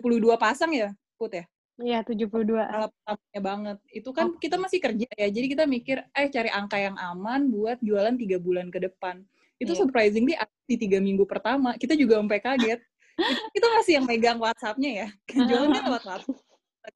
72 0.00 0.34
pasang 0.40 0.72
ya 0.74 0.90
Put 1.14 1.34
ya 1.34 1.44
Iya, 1.78 2.02
72. 2.02 2.58
Alat 2.58 2.90
pertamanya 2.90 3.40
banget. 3.40 3.78
Itu 3.94 4.10
kan 4.10 4.34
okay. 4.34 4.50
kita 4.50 4.56
masih 4.58 4.78
kerja 4.82 5.08
ya, 5.14 5.28
jadi 5.30 5.46
kita 5.46 5.64
mikir, 5.64 6.02
eh 6.10 6.26
cari 6.26 6.50
angka 6.50 6.74
yang 6.74 6.98
aman 6.98 7.46
buat 7.54 7.78
jualan 7.78 8.18
tiga 8.18 8.42
bulan 8.42 8.66
ke 8.74 8.82
depan. 8.82 9.22
Itu 9.62 9.74
yeah. 9.74 9.80
surprisingly 9.86 10.34
di 10.66 10.76
tiga 10.76 10.98
minggu 10.98 11.22
pertama, 11.22 11.78
kita 11.78 11.94
juga 11.94 12.18
sampai 12.18 12.42
kaget. 12.42 12.80
itu, 13.18 13.42
kita 13.58 13.66
masih 13.78 13.92
yang 13.98 14.06
megang 14.06 14.38
WhatsApp-nya 14.42 14.90
ya. 14.90 15.08
Jualannya 15.50 15.82
lewat 15.86 16.02
WhatsApp. 16.06 16.38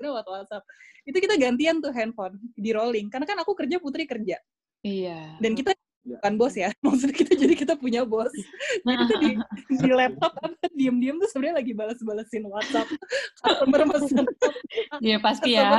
Lewat 0.02 0.26
WhatsApp. 0.26 0.64
Itu 1.06 1.18
kita 1.18 1.34
gantian 1.38 1.78
tuh 1.78 1.94
handphone, 1.94 2.38
di 2.54 2.70
rolling. 2.74 3.06
Karena 3.06 3.26
kan 3.26 3.38
aku 3.38 3.54
kerja, 3.54 3.78
Putri 3.78 4.06
kerja. 4.06 4.38
Iya. 4.82 5.38
Dan 5.38 5.54
kita. 5.54 5.74
Bukan 6.02 6.32
bos 6.34 6.54
ya 6.58 6.74
maksudnya 6.84 7.14
kita 7.14 7.32
jadi 7.38 7.54
kita 7.54 7.74
punya 7.78 8.02
bos. 8.02 8.30
Jadi 8.86 9.02
tuh 9.06 9.18
di, 9.22 9.30
di 9.78 9.90
laptop 9.94 10.34
apa 10.42 10.66
diem-diem 10.74 11.16
tuh 11.22 11.28
sebenarnya 11.30 11.56
lagi 11.62 11.72
balas-balasin 11.72 12.44
WhatsApp 12.50 12.88
customer 13.42 13.80
pesan. 13.86 14.26
Iya 14.98 15.16
pasti 15.22 15.54
ya 15.54 15.78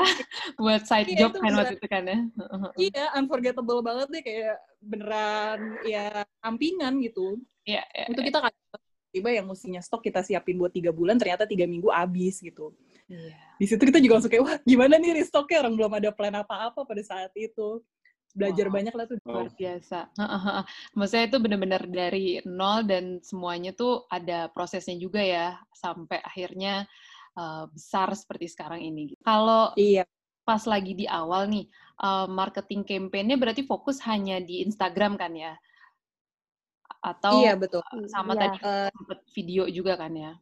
buat 0.55 0.83
side 0.87 1.11
iya, 1.11 1.19
job 1.27 1.31
kan 1.35 1.51
waktu 1.59 1.75
itu 1.75 1.87
kan 1.91 2.03
ya. 2.07 2.19
Iya 2.79 3.03
unforgettable 3.19 3.83
banget 3.83 4.07
deh 4.09 4.23
kayak 4.23 4.55
beneran 4.79 5.59
ya 5.83 6.23
sampingan 6.39 7.03
gitu. 7.03 7.43
Iya 7.67 7.83
yeah, 7.83 8.07
itu 8.07 8.21
kita 8.23 8.39
kan 8.39 8.53
tiba 9.13 9.29
yang 9.29 9.45
mestinya 9.45 9.81
stok 9.83 10.09
kita 10.09 10.25
siapin 10.25 10.57
buat 10.57 10.73
tiga 10.73 10.89
bulan 10.89 11.19
ternyata 11.19 11.45
tiga 11.45 11.67
minggu 11.67 11.91
habis 11.91 12.39
gitu. 12.39 12.71
Yeah. 13.03 13.35
di 13.59 13.67
situ 13.67 13.83
kita 13.83 13.99
juga 13.99 14.15
langsung 14.15 14.31
kayak 14.31 14.43
wah 14.47 14.57
gimana 14.63 14.95
nih 14.95 15.19
restoknya 15.19 15.59
orang 15.59 15.75
belum 15.75 15.91
ada 15.99 16.09
plan 16.15 16.39
apa-apa 16.39 16.87
pada 16.87 17.03
saat 17.03 17.35
itu 17.35 17.83
belajar 18.33 18.67
wow. 18.67 18.73
banyak 18.73 18.93
lah 18.97 19.05
tuh 19.05 19.17
luar 19.23 19.49
biasa. 19.53 19.99
Maksudnya 20.97 21.25
itu 21.29 21.37
benar-benar 21.37 21.81
dari 21.85 22.41
nol 22.49 22.83
dan 22.89 23.21
semuanya 23.21 23.71
tuh 23.77 24.09
ada 24.09 24.49
prosesnya 24.49 24.97
juga 24.97 25.21
ya 25.21 25.57
sampai 25.71 26.17
akhirnya 26.19 26.89
uh, 27.37 27.69
besar 27.69 28.09
seperti 28.17 28.49
sekarang 28.49 28.81
ini. 28.81 29.13
Kalau 29.21 29.71
iya. 29.77 30.03
pas 30.43 30.65
lagi 30.67 30.97
di 30.97 31.05
awal 31.07 31.47
nih 31.47 31.65
uh, 32.03 32.27
marketing 32.27 32.83
campaign-nya 32.83 33.37
berarti 33.37 33.63
fokus 33.63 34.01
hanya 34.09 34.41
di 34.41 34.65
Instagram 34.65 35.15
kan 35.15 35.31
ya? 35.37 35.53
Atau 37.03 37.45
iya 37.45 37.53
betul. 37.53 37.85
sama 38.09 38.33
iya. 38.33 38.41
tadi 38.41 38.57
uh, 38.65 38.89
video 39.31 39.69
juga 39.69 39.93
kan 39.95 40.11
ya? 40.11 40.33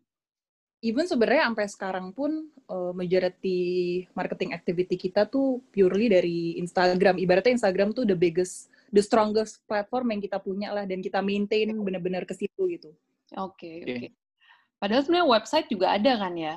Even 0.82 1.06
sebenarnya 1.06 1.46
sampai 1.48 1.68
sekarang 1.70 2.08
pun 2.12 2.50
uh, 2.66 2.92
majority 2.92 4.04
marketing 4.18 4.58
activity 4.58 4.98
kita 4.98 5.30
tuh 5.30 5.62
purely 5.70 6.10
dari 6.10 6.58
Instagram. 6.58 7.22
Ibaratnya 7.22 7.56
Instagram 7.62 7.94
tuh 7.94 8.10
the 8.10 8.18
biggest, 8.18 8.74
the 8.90 9.00
strongest 9.00 9.62
platform 9.70 10.18
yang 10.18 10.22
kita 10.22 10.42
punya 10.42 10.74
lah 10.74 10.90
dan 10.90 11.00
kita 11.00 11.22
maintain 11.22 11.70
benar-benar 11.70 12.26
ke 12.26 12.34
situ 12.34 12.66
gitu. 12.68 12.90
Oke, 13.38 13.64
okay, 13.64 13.76
oke. 13.86 13.88
Okay. 13.88 14.10
Padahal 14.82 15.02
sebenarnya 15.06 15.30
website 15.30 15.68
juga 15.70 15.94
ada 15.94 16.12
kan 16.18 16.34
ya? 16.34 16.56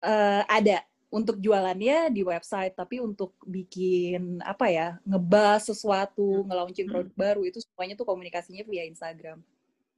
Uh, 0.00 0.44
ada 0.48 0.84
untuk 1.10 1.42
jualannya 1.42 2.14
di 2.14 2.22
website, 2.22 2.78
tapi 2.78 3.02
untuk 3.02 3.34
bikin 3.42 4.38
apa 4.46 4.70
ya, 4.70 4.88
ngebahas 5.02 5.66
sesuatu, 5.74 6.22
hmm. 6.22 6.46
ngelaunching 6.46 6.86
produk 6.86 7.14
baru 7.18 7.42
itu 7.42 7.58
semuanya 7.58 7.98
tuh 7.98 8.06
komunikasinya 8.06 8.62
via 8.62 8.86
Instagram. 8.86 9.42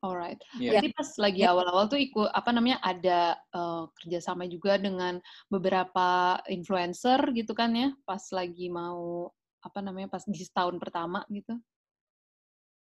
Alright. 0.02 0.42
Yeah. 0.58 0.82
Jadi 0.82 0.90
pas 0.98 1.06
lagi 1.22 1.46
awal-awal 1.46 1.86
tuh 1.86 2.02
ikut 2.02 2.26
apa 2.34 2.50
namanya 2.50 2.82
ada 2.82 3.38
uh, 3.54 3.86
kerjasama 4.02 4.50
juga 4.50 4.74
dengan 4.74 5.22
beberapa 5.46 6.42
influencer 6.50 7.22
gitu 7.30 7.54
kan 7.54 7.70
ya, 7.70 7.94
pas 8.02 8.22
lagi 8.34 8.66
mau 8.66 9.30
apa 9.62 9.78
namanya 9.78 10.10
pas 10.10 10.26
di 10.26 10.42
setahun 10.42 10.74
pertama 10.82 11.22
gitu. 11.30 11.54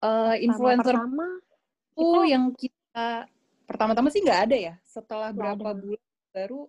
Uh, 0.02 0.34
influencer 0.42 0.98
pertama 0.98 1.26
tuh 1.94 2.26
kita... 2.26 2.32
yang 2.34 2.44
kita 2.58 3.06
pertama-tama 3.70 4.10
sih 4.10 4.26
nggak 4.26 4.42
ada 4.50 4.56
ya. 4.58 4.74
Setelah 4.82 5.30
gak 5.30 5.38
berapa 5.38 5.68
ada. 5.70 5.78
bulan 5.78 6.04
baru 6.34 6.60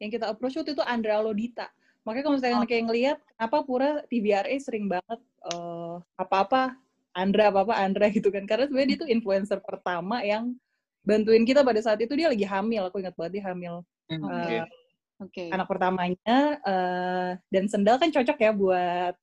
yang 0.00 0.10
kita 0.10 0.24
approach 0.32 0.56
waktu 0.56 0.72
itu 0.72 0.84
Andra 0.88 1.20
Lodita. 1.20 1.68
Makanya 2.08 2.24
kalau 2.26 2.36
misalnya 2.40 2.56
oh. 2.58 2.66
kayak 2.66 2.84
ngelihat 2.88 3.18
kenapa 3.36 3.56
Pura 3.62 3.90
TBRA 4.08 4.56
sering 4.58 4.88
banget 4.88 5.20
uh, 5.52 6.00
apa-apa 6.18 6.74
Andra 7.12 7.52
apa 7.52 7.68
apa 7.68 7.74
Andra 7.76 8.08
gitu 8.08 8.32
kan 8.32 8.44
karena 8.48 8.64
sebenarnya 8.68 8.88
dia 8.96 8.98
tuh 9.04 9.10
influencer 9.10 9.58
pertama 9.60 10.24
yang 10.24 10.56
bantuin 11.02 11.44
kita 11.44 11.66
pada 11.66 11.80
saat 11.82 11.98
itu 12.00 12.14
dia 12.14 12.30
lagi 12.30 12.46
hamil 12.46 12.88
aku 12.88 13.02
ingat 13.02 13.14
banget 13.18 13.40
dia 13.40 13.44
hamil 13.50 13.82
okay. 14.06 14.16
Hmm, 14.16 14.24
uh, 14.24 14.48
eh, 14.48 14.66
okay. 15.20 15.48
anak 15.50 15.66
pertamanya 15.66 16.38
uh, 16.62 17.30
dan 17.50 17.64
sendal 17.66 17.98
kan 17.98 18.10
cocok 18.14 18.38
ya 18.38 18.52
buat 18.54 19.14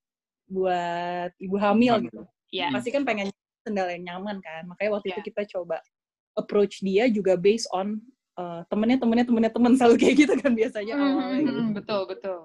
buat 0.50 1.32
ibu 1.40 1.58
hamil 1.58 1.94
hmm. 1.98 2.04
gitu 2.10 2.22
yeah. 2.52 2.70
pasti 2.74 2.90
kan 2.92 3.08
pengen 3.08 3.32
sendal 3.64 3.88
yang 3.90 4.04
nyaman 4.06 4.44
kan 4.44 4.68
makanya 4.68 5.00
waktu 5.00 5.14
yeah. 5.14 5.16
itu 5.18 5.22
kita 5.32 5.42
coba 5.58 5.78
approach 6.36 6.84
dia 6.84 7.08
juga 7.08 7.40
based 7.40 7.70
on 7.72 8.02
uh, 8.36 8.62
temennya 8.68 9.00
temennya 9.00 9.26
temennya 9.26 9.52
temen 9.54 9.74
selalu 9.76 9.96
kayak 10.02 10.16
gitu 10.28 10.34
kan 10.40 10.52
biasanya 10.54 10.96
mm 10.96 11.06
-hmm. 11.06 11.32
gitu. 11.42 11.62
betul 11.76 12.02
betul 12.06 12.40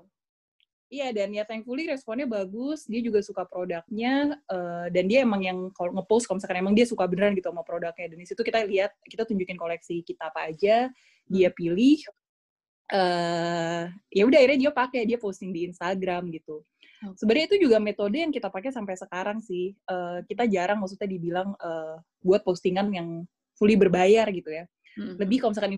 Iya 0.94 1.10
dan 1.10 1.34
ya 1.34 1.42
thankfully 1.42 1.90
responnya 1.90 2.22
bagus, 2.30 2.86
dia 2.86 3.02
juga 3.02 3.18
suka 3.18 3.42
produknya 3.42 4.38
uh, 4.46 4.86
dan 4.94 5.10
dia 5.10 5.26
emang 5.26 5.42
yang 5.42 5.58
kalau 5.74 5.90
ngepost 5.90 6.30
kalau 6.30 6.38
misalkan 6.38 6.62
emang 6.62 6.74
dia 6.78 6.86
suka 6.86 7.10
beneran 7.10 7.34
gitu 7.34 7.50
sama 7.50 7.66
produknya 7.66 8.06
dan 8.06 8.14
di 8.14 8.26
situ 8.30 8.46
kita 8.46 8.62
lihat 8.62 8.94
kita 9.02 9.26
tunjukin 9.26 9.58
koleksi 9.58 10.06
kita 10.06 10.30
apa 10.30 10.54
aja, 10.54 10.86
dia 11.26 11.48
hmm. 11.50 11.56
pilih 11.58 11.98
uh, 12.94 13.90
ya 13.90 14.22
udah 14.22 14.38
akhirnya 14.38 14.60
dia 14.68 14.70
pakai 14.70 15.02
dia 15.02 15.18
posting 15.18 15.50
di 15.50 15.66
Instagram 15.66 16.30
gitu. 16.30 16.62
Okay. 17.02 17.18
Sebenarnya 17.18 17.46
itu 17.50 17.58
juga 17.66 17.76
metode 17.82 18.16
yang 18.22 18.30
kita 18.30 18.48
pakai 18.48 18.70
sampai 18.70 18.94
sekarang 18.94 19.42
sih. 19.42 19.74
Uh, 19.90 20.22
kita 20.30 20.46
jarang 20.46 20.78
maksudnya 20.78 21.10
dibilang 21.10 21.58
uh, 21.58 21.98
buat 22.22 22.46
postingan 22.46 22.86
yang 22.94 23.08
fully 23.58 23.74
berbayar 23.74 24.30
gitu 24.30 24.48
ya. 24.48 24.64
Hmm. 24.94 25.18
Lebih 25.18 25.42
kalau 25.42 25.50
misalkan 25.58 25.74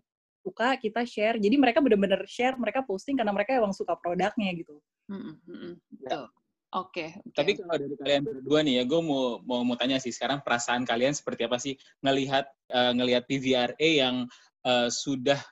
suka 0.47 0.79
kita 0.79 1.03
share 1.03 1.43
jadi 1.43 1.59
mereka 1.59 1.83
benar-benar 1.83 2.23
share 2.31 2.55
mereka 2.55 2.87
posting 2.87 3.19
karena 3.19 3.35
mereka 3.35 3.59
emang 3.59 3.75
suka 3.75 3.99
produknya 3.99 4.55
gitu 4.55 4.79
mm-hmm. 5.11 5.75
ya. 6.07 6.31
oke 6.71 6.95
okay, 6.95 7.19
okay. 7.27 7.35
tapi 7.35 7.51
kalau 7.59 7.75
dari 7.75 7.95
kalian 7.99 8.23
berdua 8.23 8.59
nih 8.63 8.75
ya 8.79 8.85
gue 8.87 9.01
mau 9.03 9.43
mau 9.43 9.67
mau 9.67 9.75
tanya 9.75 9.99
sih 9.99 10.15
sekarang 10.15 10.39
perasaan 10.47 10.87
kalian 10.87 11.19
seperti 11.19 11.43
apa 11.51 11.59
sih 11.59 11.75
ngelihat 12.07 12.47
uh, 12.71 12.95
ngelihat 12.95 13.27
PVRA 13.27 13.75
yang 14.07 14.31
uh, 14.63 14.87
sudah 14.87 15.43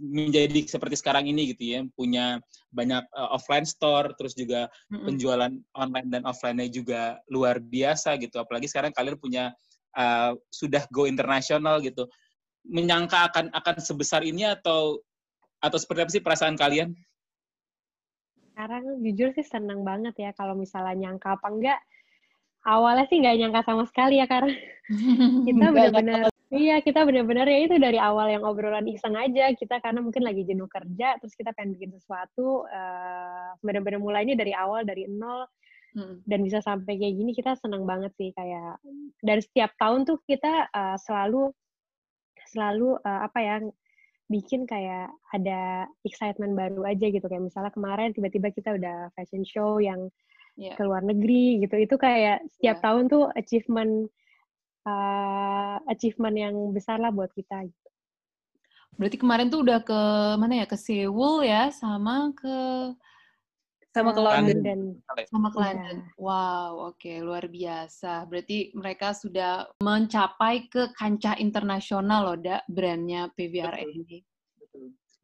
menjadi 0.00 0.66
seperti 0.66 0.98
sekarang 0.98 1.30
ini 1.30 1.54
gitu 1.54 1.64
ya, 1.70 1.80
punya 1.94 2.42
banyak 2.74 3.04
uh, 3.14 3.36
offline 3.36 3.68
store, 3.68 4.10
terus 4.18 4.34
juga 4.34 4.66
mm-hmm. 4.90 5.06
penjualan 5.06 5.52
online 5.76 6.08
dan 6.10 6.22
offline-nya 6.26 6.68
juga 6.72 7.20
luar 7.30 7.62
biasa 7.62 8.18
gitu. 8.18 8.42
Apalagi 8.42 8.66
sekarang 8.66 8.90
kalian 8.90 9.16
punya 9.20 9.44
uh, 9.94 10.34
sudah 10.50 10.84
go 10.90 11.06
internasional 11.06 11.78
gitu. 11.78 12.10
Menyangka 12.64 13.28
akan 13.28 13.52
akan 13.52 13.76
sebesar 13.80 14.24
ini 14.24 14.48
atau 14.48 15.00
atau 15.60 15.78
seperti 15.80 16.00
apa 16.04 16.12
sih 16.12 16.24
perasaan 16.24 16.56
kalian? 16.56 16.92
Sekarang 18.52 19.04
jujur 19.04 19.32
sih 19.36 19.44
senang 19.44 19.84
banget 19.84 20.14
ya 20.16 20.30
kalau 20.36 20.56
misalnya 20.56 21.08
nyangka 21.08 21.36
apa 21.36 21.48
enggak. 21.48 21.80
Awalnya 22.64 23.04
sih 23.12 23.20
nggak 23.20 23.36
nyangka 23.36 23.60
sama 23.68 23.84
sekali 23.84 24.20
ya 24.20 24.26
karena 24.26 24.52
kita 25.48 25.66
benar-benar 25.68 26.32
Iya, 26.54 26.78
kita 26.86 27.02
benar-benar 27.02 27.50
ya 27.50 27.66
itu 27.66 27.82
dari 27.82 27.98
awal 27.98 28.30
yang 28.30 28.46
obrolan 28.46 28.86
iseng 28.86 29.18
aja 29.18 29.50
kita 29.58 29.82
karena 29.82 29.98
mungkin 29.98 30.22
lagi 30.22 30.46
jenuh 30.46 30.70
kerja, 30.70 31.18
terus 31.18 31.34
kita 31.34 31.50
pengen 31.50 31.74
bikin 31.74 31.90
sesuatu, 31.98 32.62
uh, 32.70 33.58
benar-benar 33.58 33.98
mulainya 33.98 34.38
dari 34.38 34.54
awal 34.54 34.86
dari 34.86 35.10
nol 35.10 35.50
hmm. 35.98 36.22
dan 36.26 36.38
bisa 36.46 36.62
sampai 36.62 36.94
kayak 36.94 37.14
gini 37.16 37.32
kita 37.34 37.58
senang 37.58 37.82
banget 37.82 38.14
sih 38.18 38.30
kayak 38.34 38.78
dari 39.18 39.42
setiap 39.42 39.74
tahun 39.78 40.06
tuh 40.06 40.22
kita 40.26 40.68
uh, 40.70 40.94
selalu 40.98 41.54
selalu 42.54 42.94
uh, 43.02 43.20
apa 43.26 43.38
ya 43.42 43.56
bikin 44.30 44.64
kayak 44.64 45.12
ada 45.36 45.90
excitement 46.06 46.56
baru 46.56 46.86
aja 46.88 47.12
gitu 47.12 47.26
kayak 47.26 47.44
misalnya 47.50 47.74
kemarin 47.74 48.14
tiba-tiba 48.16 48.48
kita 48.54 48.72
udah 48.72 49.12
fashion 49.12 49.44
show 49.44 49.82
yang 49.82 50.08
yeah. 50.56 50.72
ke 50.78 50.82
luar 50.86 51.04
negeri 51.04 51.60
gitu 51.60 51.76
itu 51.76 51.94
kayak 52.00 52.40
setiap 52.56 52.80
yeah. 52.80 52.84
tahun 52.86 53.04
tuh 53.12 53.28
achievement 53.36 54.08
uh, 54.88 55.76
achievement 55.90 56.36
yang 56.36 56.54
besar 56.72 57.00
lah 57.00 57.10
buat 57.10 57.32
kita. 57.32 57.68
Gitu. 57.68 57.88
Berarti 58.94 59.16
kemarin 59.18 59.50
tuh 59.50 59.66
udah 59.66 59.82
ke 59.82 60.00
mana 60.38 60.62
ya? 60.62 60.66
Ke 60.70 60.78
Seoul 60.78 61.42
ya, 61.42 61.74
sama 61.74 62.30
ke 62.36 62.56
sama 63.94 64.10
ke 64.10 64.20
London. 64.20 64.98
Sama 65.30 65.48
ke 65.54 65.58
iya. 65.62 65.64
London. 65.70 65.96
Wow, 66.18 66.90
oke, 66.90 66.98
okay, 66.98 67.22
luar 67.22 67.46
biasa. 67.46 68.26
Berarti 68.26 68.74
mereka 68.74 69.14
sudah 69.14 69.70
mencapai 69.78 70.66
ke 70.66 70.90
kancah 70.98 71.38
internasional 71.38 72.34
loh, 72.34 72.38
Dak, 72.42 72.66
brandnya 72.66 73.30
PVRA 73.38 73.86
ini. 73.86 74.26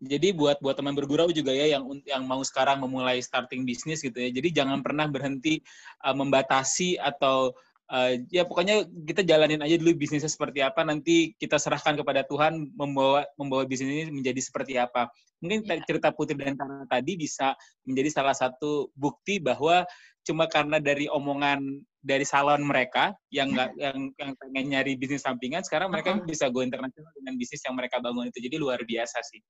Jadi 0.01 0.33
buat 0.33 0.57
buat 0.65 0.81
teman 0.81 0.97
bergurau 0.97 1.29
juga 1.29 1.53
ya 1.53 1.77
yang 1.77 1.85
yang 2.09 2.25
mau 2.25 2.41
sekarang 2.41 2.81
memulai 2.81 3.21
starting 3.21 3.69
bisnis 3.69 4.01
gitu 4.01 4.17
ya. 4.17 4.33
Jadi 4.33 4.49
jangan 4.49 4.81
pernah 4.81 5.05
berhenti 5.05 5.61
uh, 6.07 6.17
membatasi 6.17 6.97
atau 6.97 7.53
uh, 7.90 8.12
ya 8.31 8.46
pokoknya 8.46 8.87
kita 9.05 9.26
jalanin 9.26 9.61
aja 9.61 9.76
dulu 9.76 9.98
bisnisnya 9.98 10.31
seperti 10.31 10.62
apa 10.62 10.87
nanti 10.87 11.35
kita 11.37 11.59
serahkan 11.59 11.98
kepada 11.98 12.22
Tuhan 12.24 12.70
membawa 12.72 13.26
membawa 13.35 13.66
bisnis 13.66 13.90
ini 13.90 14.05
menjadi 14.14 14.40
seperti 14.40 14.79
apa 14.79 15.11
mungkin 15.42 15.66
yeah. 15.66 15.83
cerita 15.85 16.14
Putri 16.14 16.38
dan 16.38 16.55
Tara 16.57 16.87
tadi 16.87 17.18
bisa 17.18 17.57
menjadi 17.85 18.09
salah 18.12 18.37
satu 18.37 18.88
bukti 18.94 19.42
bahwa 19.42 19.85
cuma 20.31 20.47
karena 20.47 20.79
dari 20.79 21.11
omongan 21.11 21.83
dari 22.01 22.25
salon 22.25 22.62
mereka 22.64 23.12
yang 23.29 23.53
nggak 23.53 23.77
yang 23.77 23.99
yang 24.16 24.33
pengen 24.38 24.64
nyari 24.73 24.97
bisnis 24.97 25.27
sampingan 25.27 25.66
sekarang 25.66 25.90
mereka 25.90 26.16
uh 26.16 26.23
-huh. 26.23 26.29
bisa 26.31 26.49
go 26.49 26.62
internasional 26.62 27.11
dengan 27.19 27.35
bisnis 27.37 27.61
yang 27.66 27.75
mereka 27.75 27.99
bangun 27.99 28.31
itu. 28.31 28.38
Jadi 28.40 28.57
luar 28.57 28.81
biasa 28.87 29.19
sih. 29.27 29.40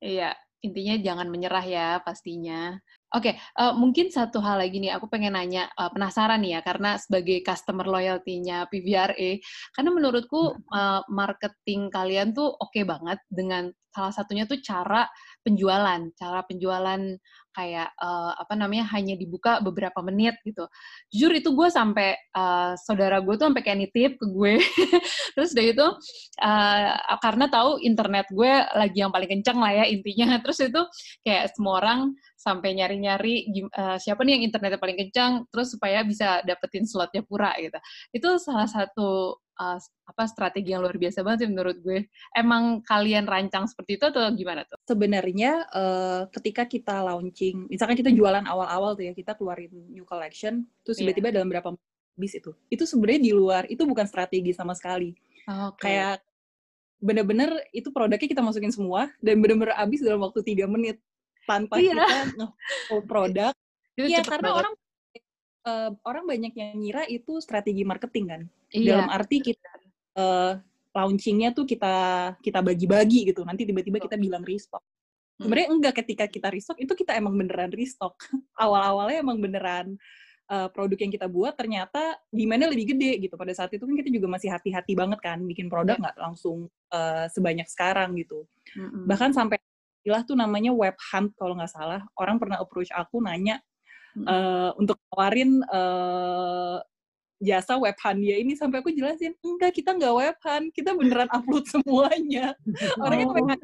Iya 0.00 0.34
intinya 0.60 0.94
jangan 1.00 1.28
menyerah 1.32 1.64
ya 1.64 1.88
pastinya. 2.04 2.76
Oke, 3.10 3.34
okay, 3.34 3.34
uh, 3.58 3.72
eh, 3.72 3.74
mungkin 3.74 4.06
satu 4.06 4.38
hal 4.38 4.62
lagi 4.62 4.78
nih, 4.78 4.94
aku 4.94 5.10
pengen 5.10 5.34
nanya, 5.34 5.66
uh, 5.74 5.90
penasaran 5.90 6.38
nih 6.46 6.54
ya, 6.54 6.60
karena 6.62 6.94
sebagai 6.94 7.42
customer 7.42 7.82
loyalty-nya 7.82 8.70
PVRA, 8.70 9.42
karena 9.74 9.90
menurutku 9.90 10.54
uh, 10.70 11.02
marketing 11.10 11.90
kalian 11.90 12.30
tuh 12.30 12.54
oke 12.54 12.70
okay 12.70 12.86
banget 12.86 13.18
dengan 13.26 13.66
salah 13.90 14.14
satunya 14.14 14.46
tuh 14.46 14.62
cara 14.62 15.10
penjualan, 15.42 16.06
cara 16.14 16.40
penjualan 16.46 17.02
kayak 17.60 17.92
uh, 18.00 18.32
apa 18.40 18.56
namanya 18.56 18.88
hanya 18.96 19.12
dibuka 19.20 19.60
beberapa 19.60 20.00
menit 20.00 20.40
gitu. 20.48 20.64
Jujur 21.12 21.32
itu 21.36 21.52
gue 21.52 21.68
sampai 21.68 22.16
uh, 22.32 22.72
saudara 22.80 23.20
gue 23.20 23.36
tuh 23.36 23.52
sampai 23.52 23.60
kayak 23.60 23.78
nitip 23.84 24.12
ke 24.16 24.26
gue. 24.32 24.54
Terus 25.36 25.50
dari 25.52 25.76
itu 25.76 25.86
uh, 26.40 26.88
karena 27.20 27.52
tahu 27.52 27.84
internet 27.84 28.32
gue 28.32 28.52
lagi 28.72 28.98
yang 29.04 29.12
paling 29.12 29.28
kenceng 29.28 29.60
lah 29.60 29.72
ya 29.76 29.84
intinya. 29.84 30.36
Terus 30.42 30.58
itu 30.64 30.82
kayak 31.20 31.52
semua 31.52 31.84
orang 31.84 32.00
sampai 32.40 32.72
nyari-nyari 32.72 33.52
uh, 33.76 34.00
siapa 34.00 34.24
nih 34.24 34.40
yang 34.40 34.44
internetnya 34.48 34.80
paling 34.80 34.96
kencang 34.96 35.44
terus 35.52 35.76
supaya 35.76 36.00
bisa 36.00 36.40
dapetin 36.48 36.88
slotnya 36.88 37.20
pura 37.20 37.52
gitu. 37.60 37.76
Itu 38.16 38.40
salah 38.40 38.64
satu 38.64 39.36
uh, 39.60 39.78
apa 40.08 40.22
strategi 40.26 40.72
yang 40.72 40.80
luar 40.80 40.96
biasa 40.96 41.20
banget 41.20 41.44
sih 41.44 41.50
menurut 41.52 41.76
gue. 41.84 42.08
Emang 42.32 42.80
kalian 42.80 43.28
rancang 43.28 43.68
seperti 43.68 44.00
itu 44.00 44.04
atau 44.08 44.24
gimana 44.32 44.64
tuh? 44.64 44.80
Sebenarnya 44.88 45.68
uh, 45.70 46.22
ketika 46.32 46.64
kita 46.64 47.04
launching, 47.04 47.68
misalkan 47.68 48.00
kita 48.00 48.10
jualan 48.10 48.42
awal-awal 48.48 48.96
tuh 48.96 49.06
ya, 49.06 49.12
kita 49.12 49.36
keluarin 49.36 49.70
new 49.92 50.08
collection, 50.08 50.64
terus 50.82 50.98
iya. 50.98 51.12
tiba-tiba 51.12 51.28
yeah. 51.28 51.36
dalam 51.36 51.48
berapa 51.52 51.68
bis 52.16 52.32
itu. 52.34 52.56
Itu 52.72 52.88
sebenarnya 52.88 53.20
di 53.20 53.32
luar, 53.36 53.62
itu 53.68 53.84
bukan 53.84 54.08
strategi 54.08 54.56
sama 54.56 54.72
sekali. 54.72 55.12
Okay. 55.44 55.92
Kayak 55.92 56.24
bener-bener 57.00 57.48
itu 57.72 57.88
produknya 57.88 58.28
kita 58.28 58.44
masukin 58.44 58.72
semua 58.72 59.08
dan 59.24 59.40
bener-bener 59.40 59.72
habis 59.72 60.04
dalam 60.04 60.20
waktu 60.20 60.44
tiga 60.44 60.68
menit 60.68 61.00
tanpa 61.48 61.80
iya. 61.80 61.96
kita 61.96 62.18
nge 62.36 62.48
produk. 63.08 63.52
Iya, 64.00 64.24
karena 64.24 64.48
banget. 64.48 64.60
orang 64.64 64.74
uh, 65.66 65.90
orang 66.06 66.24
banyak 66.24 66.52
yang 66.56 66.76
ngira 66.78 67.02
itu 67.08 67.40
strategi 67.42 67.82
marketing 67.84 68.26
kan. 68.28 68.42
Iya. 68.72 68.96
Dalam 68.96 69.08
arti 69.10 69.36
kita 69.42 69.70
uh, 70.16 70.52
launchingnya 70.90 71.54
tuh 71.54 71.66
kita 71.66 71.94
kita 72.42 72.60
bagi-bagi 72.62 73.30
gitu. 73.30 73.46
Nanti 73.46 73.66
tiba-tiba 73.66 74.02
kita 74.02 74.16
bilang 74.18 74.42
restock. 74.42 74.82
Hmm. 75.38 75.48
Sebenarnya 75.48 75.68
enggak 75.72 75.94
ketika 76.04 76.24
kita 76.26 76.48
restock 76.50 76.78
itu 76.80 76.92
kita 76.92 77.16
emang 77.16 77.34
beneran 77.36 77.70
restock. 77.72 78.18
Awal-awalnya 78.62 79.22
emang 79.22 79.38
beneran 79.38 79.86
uh, 80.50 80.68
produk 80.68 80.98
yang 80.98 81.12
kita 81.14 81.26
buat 81.30 81.54
ternyata 81.54 82.18
demandnya 82.34 82.68
lebih 82.74 82.96
gede 82.96 83.30
gitu. 83.30 83.34
Pada 83.38 83.54
saat 83.54 83.70
itu 83.72 83.86
kan 83.86 83.94
kita 83.94 84.10
juga 84.10 84.26
masih 84.26 84.50
hati-hati 84.50 84.92
banget 84.98 85.22
kan 85.22 85.38
bikin 85.46 85.70
produk 85.70 85.96
iya. 85.96 86.02
nggak 86.02 86.16
yeah. 86.18 86.24
langsung 86.26 86.58
uh, 86.90 87.26
sebanyak 87.30 87.66
sekarang 87.70 88.18
gitu. 88.18 88.44
Mm-hmm. 88.74 89.04
Bahkan 89.06 89.30
sampai 89.32 89.56
istilah 90.00 90.24
tuh 90.24 90.32
namanya 90.34 90.72
web 90.74 90.96
hunt 90.98 91.30
kalau 91.38 91.54
nggak 91.54 91.70
salah. 91.70 92.02
Orang 92.18 92.42
pernah 92.42 92.58
approach 92.58 92.90
aku 92.90 93.22
nanya 93.22 93.62
uh, 94.26 94.70
untuk 94.80 94.96
nawarin 95.10 95.62
uh, 95.70 96.78
jasa 97.40 97.80
web 97.80 97.96
dia 97.96 98.36
ini 98.36 98.52
sampai 98.52 98.84
aku 98.84 98.92
jelasin 98.92 99.32
enggak 99.40 99.72
kita 99.72 99.96
nggak 99.96 100.12
web 100.12 100.36
hunt 100.44 100.66
kita 100.76 100.92
beneran 100.92 101.30
upload 101.36 101.64
semuanya 101.64 102.52
orangnya 103.00 103.26
oh. 103.32 103.34
pengen 103.34 103.58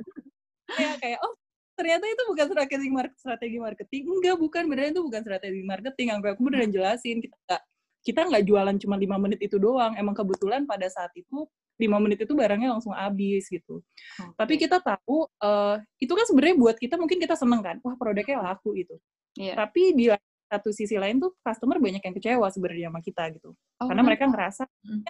ya 0.81 0.91
kayak 0.97 1.21
oh 1.21 1.35
ternyata 1.77 2.05
itu 2.09 2.23
bukan 2.25 2.47
strategi 2.49 2.89
marketing 2.89 3.21
strategi 3.21 3.59
marketing 3.61 4.03
enggak 4.09 4.37
bukan 4.41 4.63
beneran 4.65 4.91
itu 4.97 5.03
bukan 5.05 5.21
strategi 5.21 5.63
marketing 5.63 6.07
yang 6.09 6.19
aku 6.25 6.41
beneran 6.41 6.71
jelasin 6.73 7.21
kita 7.21 7.37
nggak 7.45 7.63
kita 8.01 8.21
nggak 8.33 8.45
jualan 8.49 8.77
cuma 8.81 8.97
lima 8.97 9.17
menit 9.21 9.41
itu 9.45 9.61
doang 9.61 9.93
emang 10.01 10.17
kebetulan 10.17 10.65
pada 10.65 10.89
saat 10.89 11.13
itu 11.13 11.45
lima 11.77 12.01
menit 12.01 12.25
itu 12.25 12.33
barangnya 12.33 12.73
langsung 12.73 12.97
habis 12.97 13.53
gitu. 13.53 13.85
Okay. 14.17 14.33
Tapi 14.33 14.55
kita 14.57 14.81
tahu 14.81 15.29
uh, 15.45 15.77
itu 16.01 16.09
kan 16.09 16.25
sebenarnya 16.25 16.57
buat 16.57 16.77
kita 16.81 16.97
mungkin 16.97 17.21
kita 17.21 17.37
seneng 17.37 17.61
kan, 17.61 17.77
wah 17.85 17.95
produknya 18.01 18.41
laku 18.41 18.73
gitu. 18.81 18.97
Yeah. 19.37 19.61
Tapi 19.61 19.93
di 19.93 20.09
satu 20.47 20.71
sisi 20.71 20.95
lain 20.95 21.19
tuh 21.19 21.35
customer 21.43 21.79
banyak 21.83 22.03
yang 22.03 22.15
kecewa 22.15 22.47
sebenarnya 22.51 22.89
sama 22.89 23.01
kita 23.03 23.25
gitu, 23.35 23.51
oh, 23.55 23.87
karena 23.87 24.03
mereka 24.07 24.25
ngerasa 24.31 24.65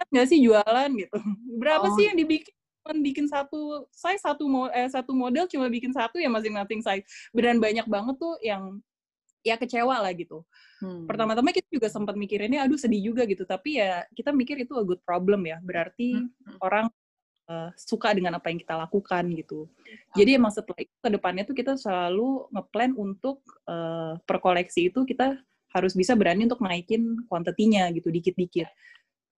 nggak 0.09 0.25
sih 0.27 0.39
jualan 0.41 0.89
gitu. 0.97 1.17
Berapa 1.61 1.87
oh. 1.87 1.95
sih 1.97 2.09
yang 2.09 2.17
dibikin? 2.17 2.53
bikin 2.87 3.27
satu 3.27 3.83
size 3.91 4.23
satu 4.23 4.47
mo 4.47 4.71
eh, 4.71 4.87
satu 4.87 5.11
model 5.11 5.43
cuma 5.51 5.67
bikin 5.67 5.91
satu 5.91 6.23
ya 6.23 6.31
masing-masing 6.31 6.79
size. 6.79 7.03
Beneran 7.35 7.59
banyak 7.59 7.83
banget 7.83 8.15
tuh 8.15 8.39
yang 8.39 8.79
ya 9.43 9.59
kecewa 9.59 9.99
lah 9.99 10.11
gitu. 10.15 10.43
Hmm. 10.83 11.03
Pertama-tama 11.03 11.51
kita 11.51 11.67
juga 11.67 11.87
sempat 11.91 12.15
mikirinnya, 12.15 12.63
aduh 12.63 12.79
sedih 12.79 13.11
juga 13.11 13.27
gitu. 13.27 13.43
Tapi 13.43 13.79
ya 13.79 14.07
kita 14.15 14.31
mikir 14.31 14.59
itu 14.63 14.71
a 14.75 14.83
good 14.83 15.03
problem 15.03 15.43
ya. 15.47 15.59
Berarti 15.63 16.15
hmm. 16.15 16.63
orang 16.63 16.87
uh, 17.47 17.71
suka 17.75 18.13
dengan 18.13 18.37
apa 18.37 18.51
yang 18.51 18.59
kita 18.59 18.75
lakukan 18.75 19.23
gitu. 19.33 19.65
Jadi 20.13 20.37
emang 20.37 20.53
setelah 20.53 20.83
itu 20.83 20.93
ke 20.99 21.09
depannya 21.09 21.43
tuh 21.47 21.55
kita 21.55 21.73
selalu 21.79 22.51
ngeplan 22.53 22.91
untuk 22.93 23.41
uh, 23.65 24.19
per 24.23 24.37
koleksi 24.43 24.91
itu 24.91 25.07
kita 25.07 25.39
harus 25.71 25.93
bisa 25.95 26.15
berani 26.15 26.47
untuk 26.47 26.63
naikin 26.63 27.23
kuantitinya 27.27 27.89
gitu 27.95 28.11
dikit-dikit. 28.11 28.69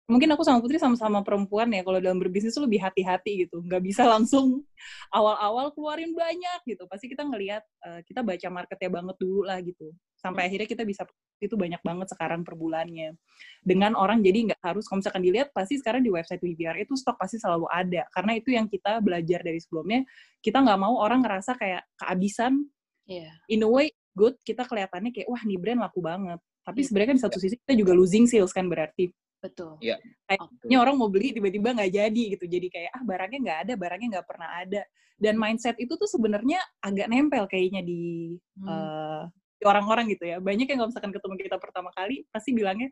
Mungkin 0.10 0.26
aku 0.34 0.42
sama 0.42 0.58
Putri 0.58 0.82
sama-sama 0.82 1.22
perempuan 1.22 1.70
ya 1.70 1.86
kalau 1.86 2.02
dalam 2.02 2.18
berbisnis 2.18 2.58
tuh 2.58 2.66
lebih 2.66 2.82
hati-hati 2.82 3.46
gitu. 3.46 3.62
Nggak 3.62 3.82
bisa 3.86 4.04
langsung 4.14 4.66
awal-awal 5.14 5.70
keluarin 5.74 6.18
banyak 6.18 6.60
gitu. 6.66 6.90
Pasti 6.90 7.06
kita 7.10 7.22
ngelihat 7.26 7.62
uh, 7.86 8.02
kita 8.02 8.26
baca 8.26 8.48
marketnya 8.50 8.90
banget 8.90 9.16
dulu 9.22 9.46
lah 9.46 9.62
gitu 9.62 9.94
sampai 10.20 10.52
akhirnya 10.52 10.68
kita 10.68 10.84
bisa 10.84 11.08
itu 11.40 11.56
banyak 11.56 11.80
banget 11.80 12.12
sekarang 12.12 12.44
per 12.44 12.60
bulannya 12.60 13.16
dengan 13.64 13.96
orang 13.96 14.20
jadi 14.20 14.52
nggak 14.52 14.62
harus 14.62 14.84
kalau 14.86 15.00
misalkan 15.00 15.24
dilihat 15.24 15.50
pasti 15.56 15.80
sekarang 15.80 16.04
di 16.04 16.12
website 16.12 16.44
WBR 16.44 16.84
itu 16.84 16.94
stok 17.00 17.16
pasti 17.16 17.40
selalu 17.40 17.66
ada 17.72 18.04
karena 18.12 18.32
itu 18.36 18.50
yang 18.52 18.68
kita 18.68 19.00
belajar 19.00 19.40
dari 19.40 19.60
sebelumnya 19.64 20.04
kita 20.44 20.60
nggak 20.60 20.80
mau 20.80 21.00
orang 21.00 21.24
ngerasa 21.24 21.56
kayak 21.56 21.88
kehabisan 21.96 22.68
yeah. 23.08 23.32
in 23.48 23.64
a 23.64 23.70
way 23.70 23.88
good 24.14 24.36
kita 24.44 24.68
kelihatannya 24.68 25.16
kayak 25.16 25.32
wah 25.32 25.40
nih 25.48 25.56
brand 25.56 25.80
laku 25.80 26.04
banget 26.04 26.40
tapi 26.68 26.84
yeah. 26.84 26.88
sebenarnya 26.92 27.10
kan 27.16 27.18
di 27.18 27.24
satu 27.24 27.38
sisi 27.40 27.56
kita 27.64 27.74
juga 27.80 27.96
losing 27.96 28.28
sales 28.28 28.52
kan 28.52 28.68
berarti 28.68 29.08
Betul. 29.40 29.80
Iya. 29.80 29.96
Kayaknya 30.28 30.78
orang 30.84 30.96
mau 31.00 31.08
beli 31.08 31.32
tiba-tiba 31.32 31.72
nggak 31.72 31.92
jadi 31.96 32.24
gitu. 32.36 32.46
Jadi 32.46 32.68
kayak 32.68 32.92
ah 32.92 33.04
barangnya 33.08 33.40
nggak 33.40 33.60
ada, 33.66 33.74
barangnya 33.80 34.08
nggak 34.20 34.28
pernah 34.28 34.50
ada. 34.60 34.82
Dan 35.20 35.36
mindset 35.36 35.76
itu 35.80 35.96
tuh 36.00 36.08
sebenarnya 36.08 36.60
agak 36.84 37.08
nempel 37.12 37.44
kayaknya 37.48 37.84
di 37.84 38.36
Hmm. 38.60 38.68
eh, 38.68 39.24
di 39.32 39.39
orang-orang 39.66 40.12
gitu 40.12 40.26
ya. 40.28 40.38
Banyak 40.40 40.68
yang 40.70 40.80
kalau 40.84 40.90
misalkan 40.92 41.12
ketemu 41.16 41.34
kita 41.40 41.58
pertama 41.60 41.90
kali 41.96 42.24
pasti 42.32 42.52
bilangnya, 42.56 42.90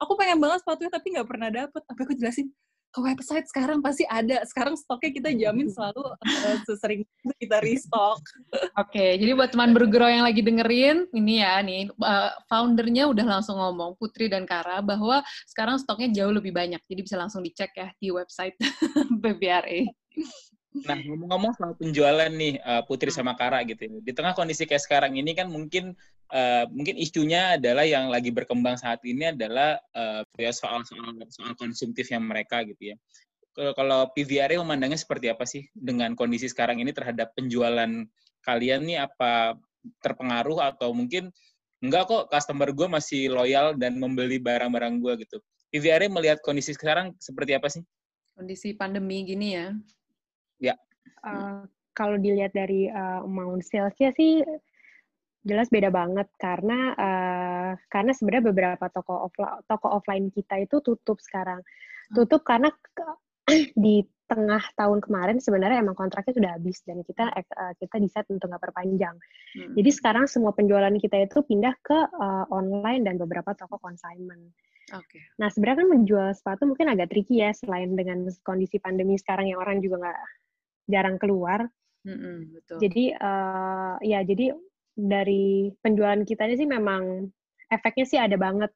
aku 0.00 0.16
pengen 0.18 0.38
banget 0.42 0.64
sepatunya 0.64 0.90
tapi 0.92 1.06
nggak 1.16 1.28
pernah 1.28 1.48
dapet. 1.48 1.82
Tapi 1.84 2.00
aku 2.04 2.12
jelasin 2.16 2.46
ke 2.92 3.00
website 3.00 3.48
sekarang 3.48 3.80
pasti 3.80 4.04
ada. 4.04 4.44
Sekarang 4.44 4.76
stoknya 4.76 5.10
kita 5.16 5.30
jamin 5.32 5.72
selalu 5.72 6.04
eh, 6.28 6.56
sesering 6.68 7.02
kita 7.40 7.58
restock. 7.64 8.20
Oke, 8.84 9.16
jadi 9.16 9.32
buat 9.32 9.50
teman 9.56 9.72
bergurau 9.72 10.12
yang 10.12 10.28
lagi 10.28 10.44
dengerin, 10.44 11.08
ini 11.16 11.40
ya 11.40 11.56
nih, 11.64 11.88
uh, 11.96 12.36
foundernya 12.52 13.08
udah 13.08 13.40
langsung 13.40 13.56
ngomong, 13.56 13.96
Putri 13.96 14.28
dan 14.28 14.44
Kara, 14.44 14.84
bahwa 14.84 15.24
sekarang 15.48 15.80
stoknya 15.80 16.12
jauh 16.12 16.36
lebih 16.36 16.52
banyak. 16.52 16.84
Jadi 16.84 17.00
bisa 17.00 17.16
langsung 17.16 17.40
dicek 17.40 17.72
ya 17.72 17.88
di 17.96 18.12
website 18.12 18.60
PBRA. 19.24 19.88
Nah, 20.72 20.96
ngomong-ngomong 21.04 21.52
soal 21.52 21.76
penjualan 21.76 22.32
nih 22.32 22.56
uh, 22.64 22.80
Putri 22.88 23.12
sama 23.12 23.36
Kara 23.36 23.60
gitu 23.60 23.84
ya. 23.84 23.92
Di 24.00 24.12
tengah 24.16 24.32
kondisi 24.32 24.64
kayak 24.64 24.80
sekarang 24.80 25.12
ini 25.20 25.36
kan 25.36 25.52
mungkin 25.52 25.92
uh, 26.32 26.64
mungkin 26.72 26.96
isunya 26.96 27.60
adalah 27.60 27.84
yang 27.84 28.08
lagi 28.08 28.32
berkembang 28.32 28.80
saat 28.80 29.04
ini 29.04 29.36
adalah 29.36 29.76
uh, 29.92 30.24
ya 30.40 30.48
soal 30.48 30.80
soal 30.88 31.12
soal 31.28 31.52
konsumtifnya 31.60 32.16
mereka 32.16 32.64
gitu 32.64 32.92
ya. 32.92 32.96
Kalau- 33.52 33.76
Kalau 33.76 34.00
PVRA 34.16 34.56
memandangnya 34.64 34.96
seperti 34.96 35.28
apa 35.28 35.44
sih 35.44 35.68
dengan 35.76 36.16
kondisi 36.16 36.48
sekarang 36.48 36.80
ini 36.80 36.88
terhadap 36.96 37.36
penjualan 37.36 37.92
kalian 38.40 38.80
nih 38.88 39.04
apa 39.04 39.60
terpengaruh 40.00 40.64
atau 40.72 40.96
mungkin 40.96 41.28
enggak 41.84 42.08
kok 42.08 42.24
customer 42.32 42.72
gue 42.72 42.88
masih 42.88 43.28
loyal 43.28 43.76
dan 43.76 44.00
membeli 44.00 44.40
barang-barang 44.40 45.04
gue 45.04 45.28
gitu. 45.28 45.36
PVRA 45.68 46.08
melihat 46.08 46.40
kondisi 46.40 46.72
sekarang 46.72 47.12
seperti 47.20 47.52
apa 47.60 47.68
sih? 47.68 47.84
Kondisi 48.32 48.72
pandemi 48.72 49.20
gini 49.28 49.52
ya. 49.52 49.76
Uh, 51.22 51.66
kalau 51.92 52.16
dilihat 52.16 52.56
dari 52.56 52.88
uh, 52.88 53.22
amount 53.22 53.62
salesnya 53.62 54.10
sih 54.16 54.42
jelas 55.42 55.66
beda 55.68 55.90
banget 55.90 56.30
karena 56.38 56.94
uh, 56.94 57.70
karena 57.90 58.14
sebenarnya 58.14 58.54
beberapa 58.54 58.86
toko 58.90 59.26
offline 59.26 59.58
toko 59.66 59.86
offline 59.90 60.26
kita 60.30 60.62
itu 60.62 60.78
tutup 60.80 61.18
sekarang. 61.18 61.60
Tutup 62.14 62.46
karena 62.46 62.70
ke- 62.70 63.20
di 63.84 64.06
tengah 64.30 64.64
tahun 64.78 65.04
kemarin 65.04 65.36
sebenarnya 65.42 65.84
emang 65.84 65.98
kontraknya 65.98 66.32
sudah 66.32 66.50
habis 66.56 66.80
dan 66.88 67.04
kita 67.04 67.28
uh, 67.28 67.74
kita 67.76 68.00
decide 68.00 68.30
untuk 68.32 68.48
nggak 68.48 68.64
perpanjang. 68.64 69.18
Hmm. 69.52 69.76
jadi 69.76 69.90
sekarang 69.92 70.24
semua 70.24 70.56
penjualan 70.56 70.94
kita 70.96 71.28
itu 71.28 71.44
pindah 71.44 71.76
ke 71.84 71.98
uh, 72.16 72.48
online 72.48 73.04
dan 73.04 73.20
beberapa 73.20 73.52
toko 73.52 73.76
consignment. 73.76 74.56
Oke. 74.90 75.20
Nah, 75.38 75.48
sebenarnya 75.48 75.84
kan 75.84 75.88
menjual 75.88 76.28
sepatu 76.34 76.66
mungkin 76.66 76.90
agak 76.90 77.14
tricky 77.14 77.40
ya, 77.40 77.54
selain 77.54 77.94
dengan 77.94 78.28
kondisi 78.42 78.82
pandemi 78.82 79.14
sekarang 79.14 79.48
yang 79.48 79.62
orang 79.62 79.78
juga 79.78 80.02
nggak 80.02 80.20
jarang 80.88 81.16
keluar. 81.18 81.66
Mm-mm, 82.02 82.58
betul. 82.58 82.78
Jadi, 82.82 83.14
eh, 83.14 83.94
ya 84.02 84.20
jadi 84.26 84.50
dari 84.92 85.70
penjualan 85.80 86.20
kita 86.26 86.44
ini 86.50 86.56
sih 86.58 86.68
memang 86.68 87.30
efeknya 87.70 88.06
sih 88.06 88.18
ada 88.18 88.34
banget. 88.36 88.70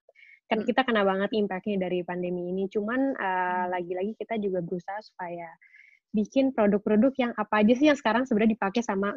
Kan 0.46 0.62
Hmm. 0.62 0.68
kita 0.68 0.86
kena 0.86 1.02
banget 1.02 1.34
impact-nya 1.34 1.90
dari 1.90 2.06
pandemi 2.06 2.54
ini. 2.54 2.70
Cuman 2.70 3.18
eh, 3.18 3.64
lagi-lagi 3.66 4.14
kita 4.14 4.38
juga 4.38 4.62
berusaha 4.62 5.02
supaya 5.02 5.50
bikin 6.14 6.54
produk-produk 6.54 7.12
yang 7.18 7.32
apa 7.36 7.60
aja 7.60 7.74
sih 7.76 7.90
yang 7.90 7.98
sekarang 7.98 8.24
sebenarnya 8.24 8.54
dipakai 8.56 8.80
sama 8.80 9.12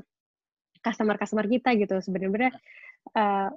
customer-customer 0.82 1.46
kita 1.48 1.78
gitu. 1.78 2.02
Sebenarnya 2.02 2.52
eh, 3.14 3.50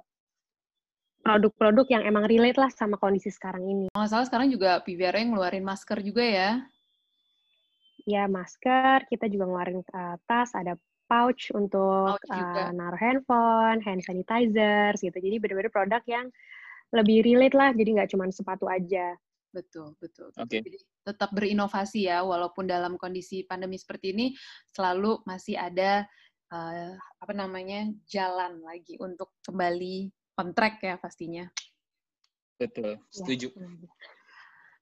produk-produk 1.23 1.87
yang 1.87 2.03
emang 2.03 2.27
relate 2.27 2.59
lah 2.59 2.69
sama 2.69 2.99
kondisi 2.99 3.31
sekarang 3.31 3.63
ini. 3.63 3.85
Kalau 3.95 4.07
salah 4.11 4.27
sekarang 4.27 4.51
juga 4.51 4.83
PVRA 4.83 5.23
ngeluarin 5.23 5.63
masker 5.63 6.03
juga 6.03 6.21
ya. 6.23 6.49
Ya 8.03 8.27
masker, 8.27 9.07
kita 9.07 9.31
juga 9.31 9.47
ngeluarin 9.47 9.79
uh, 9.95 10.17
tas, 10.27 10.51
ada 10.55 10.75
pouch 11.07 11.51
untuk 11.55 12.17
Pouch 12.19 12.31
uh, 12.31 12.71
naruh 12.71 12.99
handphone, 12.99 13.79
hand 13.83 14.03
sanitizer, 14.03 14.95
gitu. 14.97 15.15
Jadi 15.15 15.35
benar-benar 15.39 15.71
produk 15.71 16.03
yang 16.07 16.27
lebih 16.93 17.25
relate 17.25 17.55
lah, 17.57 17.69
jadi 17.73 17.89
nggak 17.99 18.09
cuma 18.13 18.29
sepatu 18.29 18.69
aja. 18.69 19.17
Betul, 19.53 19.93
betul. 20.01 20.33
Oke. 20.33 20.65
Jadi 20.65 20.81
tetap 21.05 21.29
berinovasi 21.29 22.09
ya, 22.09 22.25
walaupun 22.25 22.65
dalam 22.65 22.97
kondisi 22.97 23.45
pandemi 23.45 23.77
seperti 23.77 24.09
ini 24.09 24.25
selalu 24.73 25.21
masih 25.29 25.61
ada 25.61 26.09
eh, 26.49 26.93
apa 26.97 27.33
namanya 27.37 27.85
jalan 28.09 28.65
lagi 28.65 28.97
untuk 28.97 29.37
kembali 29.45 30.09
on 30.41 30.57
track 30.57 30.81
ya 30.81 30.97
pastinya. 30.97 31.45
Betul, 32.57 32.97
setuju. 33.13 33.53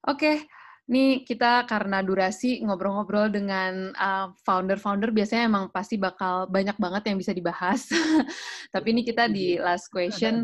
Oke, 0.07 0.47
nih 0.91 1.23
kita 1.23 1.63
karena 1.71 2.03
durasi 2.03 2.59
ngobrol-ngobrol 2.67 3.31
dengan 3.31 3.95
uh, 3.95 4.35
founder-founder 4.43 5.15
biasanya 5.15 5.47
emang 5.47 5.71
pasti 5.71 5.95
bakal 5.95 6.51
banyak 6.51 6.75
banget 6.75 7.07
yang 7.07 7.17
bisa 7.17 7.31
dibahas. 7.31 7.87
Tapi 8.75 8.87
ini 8.91 9.07
kita 9.07 9.31
di 9.31 9.55
last 9.55 9.87
question. 9.87 10.43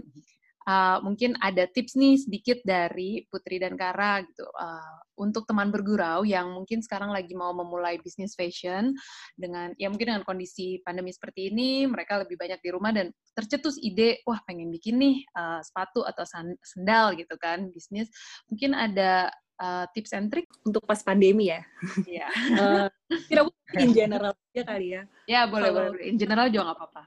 Uh, 0.67 0.99
mungkin 0.99 1.31
ada 1.39 1.63
tips 1.63 1.95
nih 1.95 2.19
sedikit 2.19 2.59
dari 2.67 3.23
Putri 3.31 3.59
dan 3.59 3.79
Kara 3.79 4.23
gitu. 4.23 4.43
Uh, 4.55 4.95
untuk 5.17 5.47
teman 5.49 5.71
bergurau 5.71 6.23
yang 6.23 6.53
mungkin 6.53 6.83
sekarang 6.83 7.09
lagi 7.09 7.33
mau 7.33 7.51
memulai 7.51 7.97
bisnis 8.03 8.37
fashion 8.37 8.93
dengan 9.33 9.73
ya 9.79 9.89
mungkin 9.89 10.13
dengan 10.13 10.23
kondisi 10.27 10.77
pandemi 10.85 11.09
seperti 11.09 11.49
ini 11.49 11.89
mereka 11.89 12.21
lebih 12.21 12.37
banyak 12.37 12.59
di 12.61 12.69
rumah 12.69 12.93
dan 12.93 13.09
tercetus 13.33 13.81
ide 13.81 14.21
wah 14.29 14.37
pengen 14.45 14.69
bikin 14.69 15.01
nih 15.01 15.15
uh, 15.39 15.63
sepatu 15.63 16.05
atau 16.05 16.23
san- 16.23 16.59
sendal 16.61 17.15
gitu 17.15 17.35
kan 17.39 17.67
bisnis. 17.71 18.11
Mungkin 18.51 18.75
ada 18.77 19.31
uh, 19.57 19.85
tips 19.91 20.13
and 20.13 20.29
trick 20.29 20.47
Untuk 20.61 20.83
pas 20.83 20.99
pandemi 20.99 21.49
ya. 21.49 21.61
ya 22.05 22.27
Eh, 22.61 22.87
Kira 23.27 23.45
in 23.77 23.91
general 23.91 24.33
aja 24.33 24.63
kali 24.63 24.87
ya. 24.95 25.01
ya 25.25 25.41
boleh 25.45 25.69
Kalau- 25.69 25.91
boleh 25.93 26.05
in 26.05 26.17
general 26.17 26.47
juga 26.47 26.63
nggak 26.71 26.77
apa-apa 26.77 27.01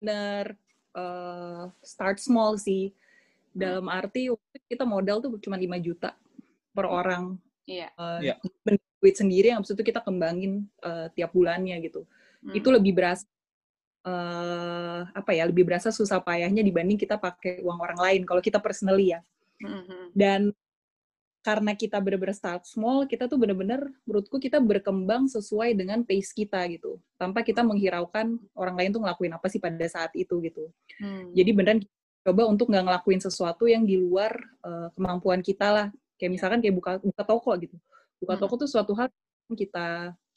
benar 0.00 0.44
eh, 0.96 1.62
start 1.82 2.16
small 2.18 2.56
sih. 2.56 2.90
Dalam 3.52 3.88
arti 3.88 4.28
kita 4.68 4.84
modal 4.84 5.20
tuh 5.20 5.36
cuma 5.40 5.56
5 5.56 5.76
juta 5.80 6.12
per 6.72 6.84
orang. 6.84 7.36
iya 7.64 7.88
Eh, 7.92 8.32
Iya. 8.32 8.34
bener- 8.62 8.84
duit 8.96 9.12
sendiri 9.12 9.52
yang 9.52 9.60
itu 9.60 9.76
kita 9.76 10.00
kembangin 10.00 10.64
eh, 10.80 11.06
tiap 11.12 11.30
bulannya 11.30 11.76
gitu. 11.84 12.08
Hmm. 12.40 12.54
Itu 12.56 12.72
lebih 12.72 12.96
berasa 12.96 13.28
eh, 14.06 15.00
apa 15.10 15.30
ya? 15.34 15.44
Lebih 15.46 15.66
berasa 15.66 15.90
susah 15.90 16.22
payahnya 16.22 16.62
dibanding 16.62 16.96
kita 16.96 17.18
pakai 17.18 17.60
uang 17.60 17.76
orang 17.76 17.98
lain 18.00 18.22
kalau 18.24 18.40
kita 18.40 18.56
personally 18.58 19.12
ya. 19.12 19.20
Mhm. 19.60 20.12
Dan 20.12 20.40
karena 21.46 21.78
kita 21.78 22.02
bener-bener 22.02 22.34
start 22.34 22.66
small, 22.66 23.06
kita 23.06 23.30
tuh 23.30 23.38
bener-bener 23.38 23.78
menurutku 24.02 24.42
kita 24.42 24.58
berkembang 24.58 25.30
sesuai 25.30 25.78
dengan 25.78 26.02
pace 26.02 26.34
kita 26.34 26.58
gitu. 26.74 26.98
Tanpa 27.14 27.46
kita 27.46 27.62
menghiraukan 27.62 28.34
orang 28.58 28.74
lain 28.74 28.90
tuh 28.90 29.06
ngelakuin 29.06 29.30
apa 29.30 29.46
sih 29.46 29.62
pada 29.62 29.86
saat 29.86 30.10
itu 30.18 30.42
gitu. 30.42 30.66
Hmm. 30.98 31.30
Jadi 31.30 31.50
beneran 31.54 31.78
kita 31.86 31.94
coba 32.26 32.50
untuk 32.50 32.66
nggak 32.74 32.82
ngelakuin 32.90 33.22
sesuatu 33.22 33.70
yang 33.70 33.86
di 33.86 33.94
luar 33.94 34.34
eh, 34.66 34.90
kemampuan 34.98 35.38
kita 35.38 35.70
lah. 35.70 35.86
Kayak 36.18 36.34
misalkan 36.34 36.58
kayak 36.58 36.74
buka 36.74 36.90
buka 36.98 37.22
toko 37.22 37.54
gitu. 37.62 37.78
Buka 38.18 38.34
Hmm. 38.34 38.42
toko 38.42 38.54
tuh 38.58 38.68
suatu 38.68 38.92
hal 38.98 39.06
yang 39.46 39.54
kita 39.54 39.86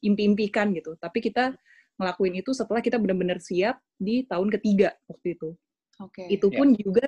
impi-impikan 0.05 0.69
gitu. 0.77 0.93
Tapi 1.01 1.25
kita 1.25 1.57
ngelakuin 1.97 2.37
itu 2.37 2.53
setelah 2.53 2.85
kita 2.85 3.01
benar-benar 3.01 3.41
siap 3.41 3.81
di 3.97 4.29
tahun 4.29 4.53
ketiga 4.61 4.93
waktu 5.09 5.33
itu. 5.33 5.57
oke 5.97 6.21
Itu 6.29 6.53
Ya. 6.53 6.57
pun 6.61 6.67
juga 6.77 7.03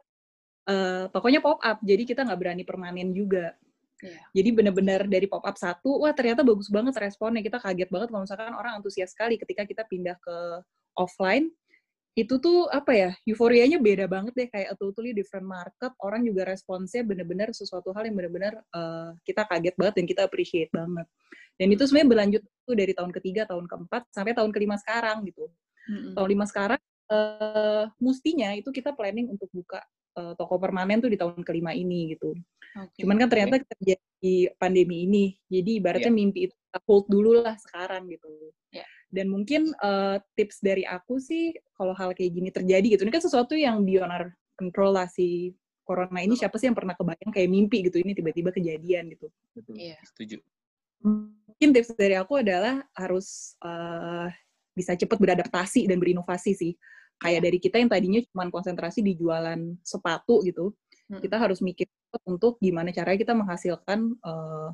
eh, 0.65 1.05
tokonya 1.09 1.41
pop 1.41 1.57
up, 1.61 1.77
jadi 1.81 2.01
kita 2.05 2.21
nggak 2.25 2.39
berani 2.41 2.63
permanen 2.65 3.13
juga. 3.13 3.53
Iya. 4.01 4.19
Jadi 4.33 4.49
benar-benar 4.49 5.05
dari 5.05 5.29
pop 5.29 5.45
up 5.45 5.57
satu, 5.57 6.01
wah 6.01 6.13
ternyata 6.13 6.41
bagus 6.41 6.67
banget 6.73 6.97
responnya. 6.97 7.45
Kita 7.45 7.61
kaget 7.61 7.89
banget 7.93 8.09
kalau 8.09 8.25
misalkan 8.25 8.53
orang 8.57 8.81
antusias 8.81 9.13
sekali 9.13 9.37
ketika 9.37 9.63
kita 9.63 9.83
pindah 9.85 10.17
ke 10.17 10.37
offline. 10.97 11.53
Itu 12.11 12.43
tuh 12.43 12.67
apa 12.67 12.91
ya, 12.91 13.09
euforianya 13.23 13.79
beda 13.79 14.03
banget 14.03 14.35
deh, 14.35 14.49
kayak 14.51 14.75
totally 14.75 15.15
different 15.15 15.47
market. 15.47 15.95
Orang 16.03 16.27
juga 16.27 16.43
responsnya 16.43 17.07
benar-benar 17.07 17.55
sesuatu 17.55 17.95
hal 17.95 18.03
yang 18.03 18.19
benar-benar 18.19 18.59
eh, 18.59 19.09
kita 19.23 19.47
kaget 19.47 19.75
banget 19.79 19.93
dan 19.95 20.05
kita 20.09 20.21
appreciate 20.27 20.71
banget. 20.75 21.07
Dan 21.55 21.67
itu 21.71 21.83
sebenarnya 21.87 22.09
berlanjut 22.11 22.41
tuh 22.67 22.75
dari 22.75 22.93
tahun 22.97 23.11
ketiga, 23.15 23.41
tahun 23.47 23.65
keempat, 23.69 24.11
sampai 24.11 24.33
tahun 24.35 24.51
kelima 24.51 24.75
sekarang 24.81 25.23
gitu. 25.29 25.45
Mhm. 25.87 26.11
Tahun 26.17 26.27
lima 26.27 26.45
sekarang, 26.49 26.81
eh 27.11 27.85
mustinya 28.01 28.49
itu 28.59 28.69
kita 28.75 28.91
planning 28.91 29.31
untuk 29.31 29.47
buka 29.55 29.79
eh, 30.19 30.33
toko 30.35 30.59
permanen 30.59 30.99
tuh 30.99 31.11
di 31.13 31.15
tahun 31.15 31.45
kelima 31.47 31.71
ini 31.71 32.17
gitu. 32.17 32.35
Oke. 32.71 33.03
Cuman 33.03 33.19
kan 33.19 33.27
ternyata 33.27 33.59
terjadi 33.67 34.55
pandemi 34.55 35.03
ini, 35.03 35.25
jadi 35.51 35.83
ibaratnya 35.83 36.13
mimpi 36.13 36.47
itu 36.47 36.55
kita 36.55 36.79
hold 36.87 37.05
dulu 37.11 37.43
lah 37.43 37.55
sekarang 37.59 38.07
gitu. 38.07 38.31
Iya. 38.71 38.87
Dan 39.11 39.27
mungkin 39.27 39.75
eh, 39.75 40.17
tips 40.39 40.63
dari 40.63 40.87
aku 40.87 41.19
sih, 41.19 41.51
kalau 41.75 41.91
hal 41.91 42.15
kayak 42.15 42.31
gini 42.31 42.49
terjadi 42.49 42.87
gitu, 42.95 43.03
ini 43.03 43.11
kan 43.11 43.23
sesuatu 43.23 43.59
yang 43.59 43.83
beyond 43.83 44.11
our 44.11 44.31
control 44.55 44.95
lah 44.95 45.09
si 45.11 45.51
corona 45.83 46.23
ini 46.23 46.39
siapa 46.39 46.55
sih 46.55 46.71
yang 46.71 46.77
pernah 46.77 46.95
kebayang 46.95 47.33
kayak 47.33 47.49
mimpi 47.51 47.83
gitu 47.91 47.99
ini 47.99 48.15
tiba-tiba 48.15 48.55
kejadian 48.55 49.11
gitu. 49.11 49.27
Betul. 49.51 49.75
Iya. 49.75 49.99
Setuju. 50.07 50.37
Mungkin 51.03 51.69
tips 51.75 51.91
dari 51.99 52.15
aku 52.15 52.39
adalah 52.39 52.79
harus 52.95 53.59
eh, 53.59 54.31
bisa 54.71 54.95
cepat 54.95 55.19
beradaptasi 55.19 55.91
dan 55.91 55.99
berinovasi 55.99 56.55
sih. 56.55 56.73
Kayak 57.19 57.43
Iya. 57.43 57.45
dari 57.51 57.57
kita 57.59 57.75
yang 57.83 57.89
tadinya 57.91 58.21
cuma 58.31 58.47
konsentrasi 58.47 59.03
di 59.03 59.13
jualan 59.19 59.59
sepatu 59.83 60.41
gitu, 60.47 60.73
Hmm. 61.11 61.19
Kita 61.19 61.35
harus 61.35 61.59
mikir 61.59 61.91
untuk 62.23 62.55
gimana 62.63 62.95
caranya 62.95 63.19
kita 63.19 63.35
menghasilkan 63.35 64.15
uh, 64.23 64.71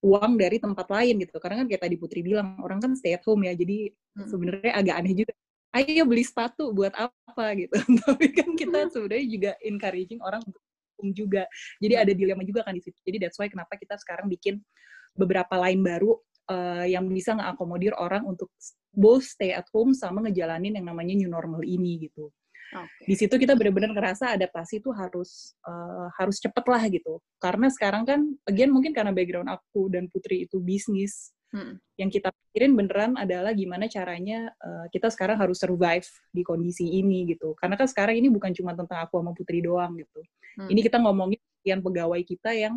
uang 0.00 0.32
dari 0.40 0.56
tempat 0.56 0.88
lain 0.88 1.20
gitu. 1.20 1.36
Karena 1.36 1.60
kan 1.60 1.66
kayak 1.68 1.82
tadi 1.84 1.96
Putri 2.00 2.24
bilang, 2.24 2.56
orang 2.64 2.80
kan 2.80 2.96
stay 2.96 3.12
at 3.12 3.24
home 3.28 3.44
ya, 3.44 3.52
jadi 3.52 3.92
hmm. 3.92 4.28
sebenarnya 4.32 4.72
agak 4.72 4.94
aneh 4.96 5.12
juga. 5.12 5.32
Ayo 5.76 6.08
beli 6.08 6.24
sepatu 6.24 6.72
buat 6.72 6.96
apa 6.96 7.52
gitu. 7.60 7.76
Tapi 8.08 8.26
kan 8.32 8.56
kita 8.56 8.88
hmm. 8.88 8.90
sebenarnya 8.96 9.26
juga 9.28 9.50
encouraging 9.60 10.20
orang 10.24 10.40
untuk 10.40 10.62
home 10.96 11.12
juga. 11.12 11.44
Jadi 11.76 11.94
hmm. 11.94 12.02
ada 12.08 12.12
dilema 12.16 12.42
juga 12.48 12.60
kan 12.64 12.72
di 12.72 12.80
situ. 12.80 12.96
Jadi 13.04 13.28
that's 13.28 13.36
why 13.36 13.52
kenapa 13.52 13.76
kita 13.76 14.00
sekarang 14.00 14.32
bikin 14.32 14.64
beberapa 15.12 15.60
line 15.60 15.84
baru 15.84 16.16
uh, 16.48 16.84
yang 16.88 17.04
bisa 17.12 17.36
ngakomodir 17.36 17.92
orang 17.96 18.24
untuk 18.24 18.48
both 18.96 19.28
stay 19.28 19.52
at 19.52 19.68
home 19.72 19.92
sama 19.92 20.24
ngejalanin 20.24 20.80
yang 20.80 20.86
namanya 20.88 21.12
new 21.12 21.28
normal 21.28 21.60
ini 21.60 22.08
gitu. 22.08 22.32
Okay. 22.66 23.04
Di 23.06 23.14
situ 23.14 23.34
kita 23.38 23.54
benar-benar 23.54 23.94
ngerasa 23.94 24.34
adaptasi 24.34 24.82
itu 24.82 24.90
harus 24.90 25.54
uh, 25.62 26.10
harus 26.18 26.42
cepet 26.42 26.64
lah 26.66 26.82
gitu. 26.90 27.22
Karena 27.38 27.70
sekarang 27.70 28.02
kan, 28.02 28.20
again 28.46 28.74
mungkin 28.74 28.90
karena 28.90 29.14
background 29.14 29.46
aku 29.46 29.86
dan 29.86 30.10
Putri 30.10 30.44
itu 30.50 30.58
bisnis, 30.58 31.30
hmm. 31.54 31.78
yang 31.94 32.10
kita 32.10 32.34
pikirin 32.34 32.74
beneran 32.74 33.14
adalah 33.14 33.54
gimana 33.54 33.86
caranya 33.86 34.50
uh, 34.58 34.90
kita 34.90 35.08
sekarang 35.14 35.38
harus 35.38 35.62
survive 35.62 36.06
di 36.34 36.42
kondisi 36.42 36.98
ini 36.98 37.30
gitu. 37.30 37.54
Karena 37.54 37.78
kan 37.78 37.86
sekarang 37.86 38.18
ini 38.18 38.28
bukan 38.28 38.50
cuma 38.50 38.74
tentang 38.74 39.06
aku 39.06 39.22
sama 39.22 39.32
Putri 39.32 39.62
doang 39.62 39.94
gitu. 39.94 40.20
Hmm. 40.58 40.68
Ini 40.68 40.80
kita 40.82 40.98
ngomongin 40.98 41.40
yang 41.62 41.80
pegawai 41.82 42.22
kita 42.22 42.50
yang 42.54 42.74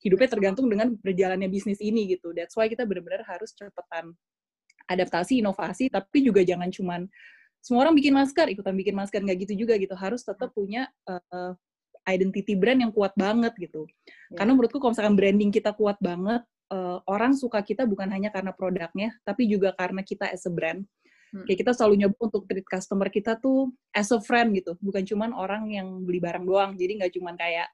hidupnya 0.00 0.28
tergantung 0.28 0.68
dengan 0.68 0.92
berjalannya 1.00 1.48
bisnis 1.48 1.80
ini 1.80 2.16
gitu. 2.16 2.32
That's 2.36 2.56
why 2.56 2.68
kita 2.68 2.84
benar-benar 2.84 3.24
harus 3.24 3.52
cepetan 3.56 4.12
adaptasi, 4.86 5.42
inovasi, 5.42 5.90
tapi 5.90 6.22
juga 6.22 6.46
jangan 6.46 6.70
cuman 6.70 7.10
semua 7.64 7.86
orang 7.86 7.94
bikin 7.98 8.14
masker 8.14 8.46
ikutan 8.52 8.74
bikin 8.78 8.94
masker 8.94 9.20
nggak 9.22 9.38
gitu 9.48 9.66
juga 9.66 9.74
gitu. 9.76 9.94
Harus 9.98 10.22
tetap 10.22 10.54
punya 10.54 10.86
uh, 11.06 11.52
identity 12.06 12.54
brand 12.54 12.78
yang 12.78 12.94
kuat 12.94 13.12
banget 13.18 13.52
gitu. 13.58 13.84
Yeah. 14.30 14.42
karena 14.42 14.52
menurutku 14.54 14.78
kalau 14.78 14.94
misalkan 14.94 15.18
branding 15.18 15.50
kita 15.50 15.74
kuat 15.74 15.98
banget 15.98 16.42
uh, 16.70 17.02
orang 17.10 17.34
suka 17.34 17.62
kita 17.62 17.82
bukan 17.84 18.06
hanya 18.10 18.30
karena 18.30 18.54
produknya 18.54 19.10
tapi 19.26 19.50
juga 19.50 19.74
karena 19.74 20.06
kita 20.06 20.30
as 20.30 20.46
a 20.46 20.52
brand. 20.54 20.86
Hmm. 21.34 21.42
kayak 21.42 21.66
kita 21.66 21.72
selalu 21.74 22.06
nyoba 22.06 22.30
untuk 22.30 22.46
treat 22.46 22.62
customer 22.70 23.10
kita 23.10 23.34
tuh 23.42 23.74
as 23.90 24.14
a 24.14 24.22
friend 24.22 24.54
gitu. 24.54 24.78
Bukan 24.78 25.02
cuman 25.02 25.34
orang 25.34 25.66
yang 25.74 26.06
beli 26.06 26.22
barang 26.22 26.46
doang. 26.46 26.78
Jadi 26.78 27.02
nggak 27.02 27.12
cuman 27.18 27.34
kayak 27.34 27.66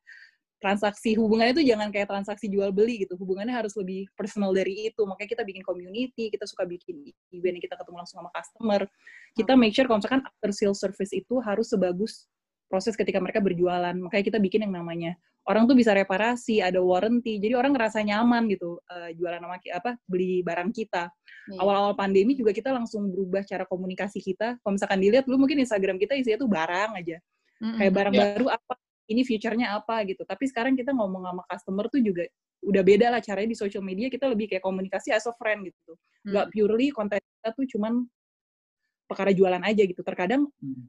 transaksi 0.63 1.19
hubungannya 1.19 1.59
itu 1.59 1.67
jangan 1.75 1.91
kayak 1.91 2.07
transaksi 2.07 2.47
jual 2.47 2.71
beli 2.71 3.03
gitu. 3.03 3.19
Hubungannya 3.19 3.51
harus 3.51 3.75
lebih 3.75 4.07
personal 4.15 4.55
dari 4.55 4.87
itu. 4.87 5.03
Makanya 5.03 5.31
kita 5.35 5.43
bikin 5.43 5.63
community 5.67 6.31
kita 6.31 6.47
suka 6.47 6.63
bikin 6.63 7.11
event 7.35 7.59
kita 7.59 7.75
ketemu 7.75 8.07
langsung 8.07 8.23
sama 8.23 8.31
customer. 8.31 8.87
Kita 9.35 9.59
make 9.59 9.75
sure 9.75 9.91
kalau 9.91 9.99
misalkan 9.99 10.23
after 10.23 10.51
sales 10.55 10.79
service 10.79 11.11
itu 11.11 11.43
harus 11.43 11.67
sebagus 11.75 12.31
proses 12.71 12.95
ketika 12.95 13.19
mereka 13.19 13.43
berjualan. 13.43 13.93
Makanya 13.93 14.25
kita 14.31 14.39
bikin 14.39 14.71
yang 14.71 14.79
namanya 14.79 15.19
orang 15.51 15.67
tuh 15.67 15.75
bisa 15.75 15.91
reparasi 15.91 16.63
ada 16.63 16.79
warranty. 16.79 17.43
Jadi 17.43 17.59
orang 17.59 17.75
ngerasa 17.75 17.99
nyaman 18.07 18.47
gitu 18.47 18.79
uh, 18.87 19.11
jualan 19.19 19.43
sama 19.43 19.59
apa 19.59 19.91
beli 20.07 20.47
barang 20.47 20.71
kita. 20.71 21.11
Iya. 21.43 21.59
awal-awal 21.59 21.99
pandemi 21.99 22.39
juga 22.39 22.55
kita 22.55 22.71
langsung 22.71 23.11
berubah 23.11 23.43
cara 23.43 23.67
komunikasi 23.67 24.23
kita. 24.23 24.63
Kalau 24.63 24.73
misalkan 24.79 25.03
dilihat 25.03 25.27
lu 25.27 25.43
mungkin 25.43 25.59
Instagram 25.59 25.99
kita 25.99 26.15
isinya 26.15 26.39
tuh 26.39 26.47
barang 26.47 26.91
aja. 27.03 27.19
Kayak 27.63 27.93
barang 27.95 28.15
yeah. 28.15 28.23
baru 28.23 28.47
apa 28.55 28.75
ini 29.11 29.23
future-nya 29.27 29.75
apa 29.79 30.07
gitu. 30.07 30.23
Tapi 30.23 30.45
sekarang 30.51 30.79
kita 30.79 30.95
ngomong 30.95 31.23
sama 31.27 31.43
customer 31.49 31.87
tuh 31.91 32.01
juga 32.03 32.25
udah 32.63 32.83
beda 32.87 33.11
lah 33.11 33.19
caranya 33.19 33.51
di 33.51 33.59
social 33.59 33.83
media 33.83 34.07
kita 34.07 34.31
lebih 34.31 34.47
kayak 34.47 34.63
komunikasi 34.63 35.11
as 35.11 35.27
a 35.27 35.35
friend 35.35 35.67
gitu. 35.67 35.93
Hmm. 36.27 36.33
Gak 36.35 36.47
purely 36.55 36.95
konten 36.95 37.19
kita 37.19 37.51
tuh 37.55 37.67
cuman 37.77 38.07
perkara 39.11 39.35
jualan 39.35 39.63
aja 39.67 39.83
gitu. 39.83 40.03
Terkadang 40.07 40.47
hmm. 40.63 40.87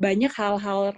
banyak 0.00 0.32
hal-hal 0.32 0.96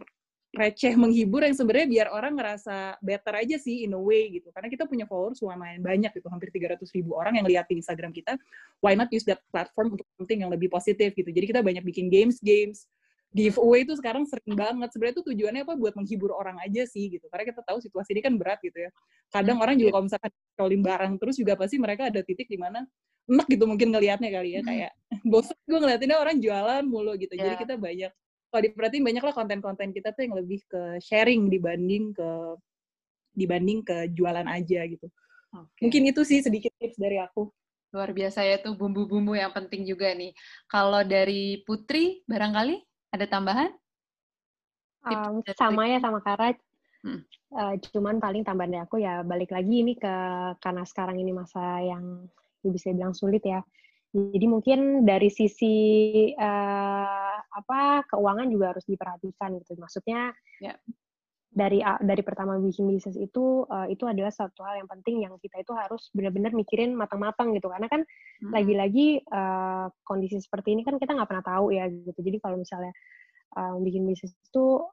receh 0.51 0.99
menghibur 0.99 1.47
yang 1.47 1.55
sebenarnya 1.55 1.87
biar 1.87 2.07
orang 2.11 2.35
ngerasa 2.35 2.99
better 2.99 3.39
aja 3.39 3.55
sih 3.55 3.87
in 3.87 3.95
a 3.95 4.01
way 4.01 4.35
gitu. 4.35 4.51
Karena 4.51 4.67
kita 4.67 4.83
punya 4.83 5.07
followers 5.07 5.39
lumayan 5.47 5.79
banyak 5.79 6.11
gitu, 6.11 6.27
hampir 6.27 6.51
300 6.51 6.83
ribu 6.91 7.15
orang 7.15 7.39
yang 7.39 7.47
lihat 7.47 7.71
di 7.71 7.79
Instagram 7.79 8.11
kita. 8.11 8.35
Why 8.83 8.99
not 8.99 9.15
use 9.15 9.23
that 9.31 9.39
platform 9.55 9.95
untuk 9.95 10.07
something 10.19 10.43
yang 10.43 10.51
lebih 10.51 10.67
positif 10.67 11.15
gitu. 11.15 11.31
Jadi 11.31 11.55
kita 11.55 11.63
banyak 11.63 11.87
bikin 11.87 12.11
games-games, 12.11 12.91
giveaway 13.31 13.87
itu 13.87 13.95
sekarang 13.95 14.27
sering 14.27 14.59
banget. 14.59 14.91
Sebenarnya 14.91 15.15
itu 15.23 15.25
tujuannya 15.31 15.63
apa? 15.63 15.75
Buat 15.79 15.95
menghibur 15.95 16.35
orang 16.35 16.59
aja 16.63 16.83
sih 16.87 17.07
gitu. 17.07 17.31
Karena 17.31 17.55
kita 17.55 17.63
tahu 17.63 17.79
situasi 17.79 18.11
ini 18.15 18.23
kan 18.23 18.35
berat 18.35 18.59
gitu 18.63 18.75
ya. 18.75 18.91
Kadang 19.31 19.59
hmm, 19.59 19.65
orang 19.65 19.75
juga 19.79 19.89
iya. 19.89 19.95
kalau 19.95 20.05
misalkan 20.11 20.31
scrolling 20.55 20.83
barang 20.83 21.13
terus 21.23 21.37
juga 21.39 21.53
pasti 21.55 21.77
mereka 21.79 22.03
ada 22.11 22.21
titik 22.27 22.51
di 22.51 22.59
mana 22.59 22.83
enak 23.31 23.47
gitu 23.47 23.65
mungkin 23.71 23.89
ngelihatnya 23.95 24.31
kali 24.35 24.51
ya. 24.59 24.61
Hmm. 24.61 24.69
Kayak 24.69 24.93
bosan 25.31 25.57
gue 25.63 25.79
ngeliatinnya 25.79 26.19
orang 26.19 26.37
jualan 26.43 26.85
mulu 26.85 27.13
gitu. 27.15 27.33
Yeah. 27.39 27.43
Jadi 27.47 27.55
iya. 27.55 27.63
kita 27.63 27.75
banyak, 27.79 28.13
kalau 28.51 28.63
diperhatiin 28.67 29.05
banyak 29.07 29.23
lah 29.23 29.35
konten-konten 29.35 29.89
kita 29.95 30.09
tuh 30.11 30.23
yang 30.27 30.35
lebih 30.35 30.61
ke 30.67 30.83
sharing 30.99 31.47
dibanding 31.47 32.11
ke 32.11 32.31
dibanding 33.39 33.87
ke 33.87 34.11
jualan 34.11 34.47
aja 34.51 34.83
gitu. 34.91 35.07
Okay. 35.51 35.83
Mungkin 35.87 36.03
itu 36.11 36.23
sih 36.27 36.43
sedikit 36.43 36.75
tips 36.83 36.99
dari 36.99 37.23
aku. 37.23 37.47
Luar 37.91 38.11
biasa 38.15 38.47
ya 38.47 38.59
tuh 38.63 38.79
bumbu-bumbu 38.79 39.35
yang 39.35 39.51
penting 39.51 39.83
juga 39.83 40.15
nih. 40.15 40.31
Kalau 40.71 41.03
dari 41.03 41.63
Putri, 41.67 42.23
barangkali 42.27 42.90
ada 43.11 43.27
tambahan? 43.27 43.71
Um, 45.07 45.41
sama 45.57 45.89
ya 45.89 45.99
sama 45.99 46.21
Kara. 46.21 46.53
Hmm. 47.01 47.25
Uh, 47.51 47.75
cuman 47.91 48.21
paling 48.21 48.45
tambahan 48.45 48.71
dari 48.71 48.83
aku 48.85 49.01
ya 49.01 49.25
balik 49.25 49.51
lagi 49.51 49.81
ini 49.81 49.97
ke 49.97 50.15
karena 50.61 50.85
sekarang 50.85 51.17
ini 51.17 51.33
masa 51.33 51.81
yang 51.81 52.29
bisa 52.61 52.93
bilang 52.93 53.17
sulit 53.17 53.41
ya. 53.43 53.65
Jadi 54.11 54.47
mungkin 54.51 55.07
dari 55.07 55.31
sisi 55.31 55.75
uh, 56.35 57.37
apa 57.41 58.05
keuangan 58.11 58.51
juga 58.51 58.77
harus 58.77 58.85
diperhatikan 58.85 59.57
gitu. 59.63 59.79
Maksudnya 59.81 60.35
yeah. 60.61 60.77
Dari 61.51 61.83
dari 61.83 62.23
pertama 62.23 62.55
bikin 62.63 62.87
bisnis 62.87 63.19
itu 63.19 63.67
uh, 63.67 63.91
itu 63.91 64.07
adalah 64.07 64.31
satu 64.31 64.63
hal 64.63 64.87
yang 64.87 64.89
penting 64.89 65.27
yang 65.27 65.35
kita 65.43 65.59
itu 65.59 65.75
harus 65.75 66.07
benar-benar 66.15 66.55
mikirin 66.55 66.95
matang-matang 66.95 67.51
gitu. 67.59 67.67
Karena 67.67 67.91
kan 67.91 68.07
hmm. 68.07 68.55
lagi-lagi 68.55 69.19
hmm. 69.27 69.35
uh, 69.35 69.87
kondisi 70.07 70.39
seperti 70.39 70.79
ini 70.79 70.87
kan 70.87 70.95
kita 71.03 71.11
nggak 71.11 71.27
pernah 71.27 71.45
tahu 71.45 71.75
ya 71.75 71.91
gitu. 71.91 72.19
Jadi 72.23 72.39
kalau 72.39 72.55
misalnya 72.55 72.95
uh, 73.59 73.75
bikin 73.83 74.07
bisnis 74.07 74.31
itu 74.31 74.87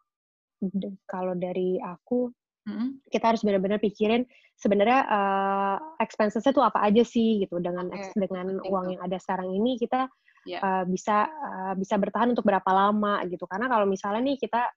kalau 1.06 1.38
dari 1.38 1.78
aku 1.78 2.34
hmm 2.68 3.00
kita 3.08 3.32
harus 3.32 3.40
benar-benar 3.48 3.80
pikirin 3.80 4.28
sebenarnya 4.60 5.08
uh, 5.08 5.78
expensesnya 6.04 6.52
tuh 6.52 6.68
apa 6.68 6.84
aja 6.84 7.08
sih 7.08 7.40
gitu 7.48 7.64
dengan 7.64 7.88
okay. 7.88 8.12
dengan 8.20 8.60
okay. 8.60 8.68
uang 8.68 8.86
yang 8.92 9.02
ada 9.08 9.16
sekarang 9.16 9.56
ini 9.56 9.80
kita 9.80 10.12
yeah. 10.44 10.60
Ya. 10.60 10.60
uh, 10.60 10.84
bisa 10.84 11.32
uh, 11.32 11.74
bisa 11.80 11.96
bertahan 11.96 12.36
untuk 12.36 12.44
berapa 12.44 12.68
lama 12.68 13.24
gitu 13.32 13.48
karena 13.48 13.72
kalau 13.72 13.88
misalnya 13.88 14.20
nih 14.28 14.36
kita 14.36 14.68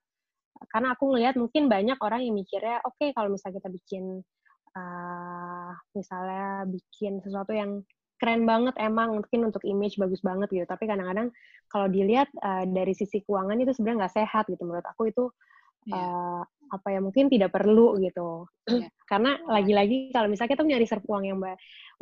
karena 0.68 0.92
aku 0.92 1.14
ngelihat 1.14 1.34
mungkin 1.40 1.72
banyak 1.72 1.96
orang 2.04 2.20
yang 2.20 2.36
mikirnya 2.36 2.84
oke 2.84 2.98
okay, 3.00 3.16
kalau 3.16 3.32
misalnya 3.32 3.64
kita 3.64 3.70
bikin 3.72 4.04
uh, 4.76 5.70
misalnya 5.96 6.68
bikin 6.68 7.24
sesuatu 7.24 7.56
yang 7.56 7.80
keren 8.20 8.44
banget 8.44 8.76
emang 8.76 9.16
mungkin 9.16 9.48
untuk 9.48 9.64
image 9.64 9.96
bagus 9.96 10.20
banget 10.20 10.52
gitu 10.52 10.66
tapi 10.68 10.84
kadang-kadang 10.84 11.32
kalau 11.72 11.88
dilihat 11.88 12.28
uh, 12.44 12.68
dari 12.68 12.92
sisi 12.92 13.24
keuangan 13.24 13.56
itu 13.56 13.72
sebenarnya 13.72 14.04
nggak 14.04 14.16
sehat 14.20 14.44
gitu 14.52 14.60
menurut 14.68 14.84
aku 14.84 15.08
itu 15.08 15.24
yeah. 15.88 15.96
Iya. 15.96 16.04
uh, 16.04 16.42
apa 16.70 16.86
ya 16.94 17.00
mungkin 17.02 17.26
tidak 17.32 17.50
perlu 17.50 17.96
gitu 18.04 18.44
yeah. 18.68 18.92
karena 19.10 19.40
lagi-lagi 19.48 20.12
kalau 20.12 20.28
misalnya 20.28 20.52
kita 20.52 20.62
punya 20.68 20.78
reserve 20.78 21.06
uang 21.08 21.24
yang 21.24 21.38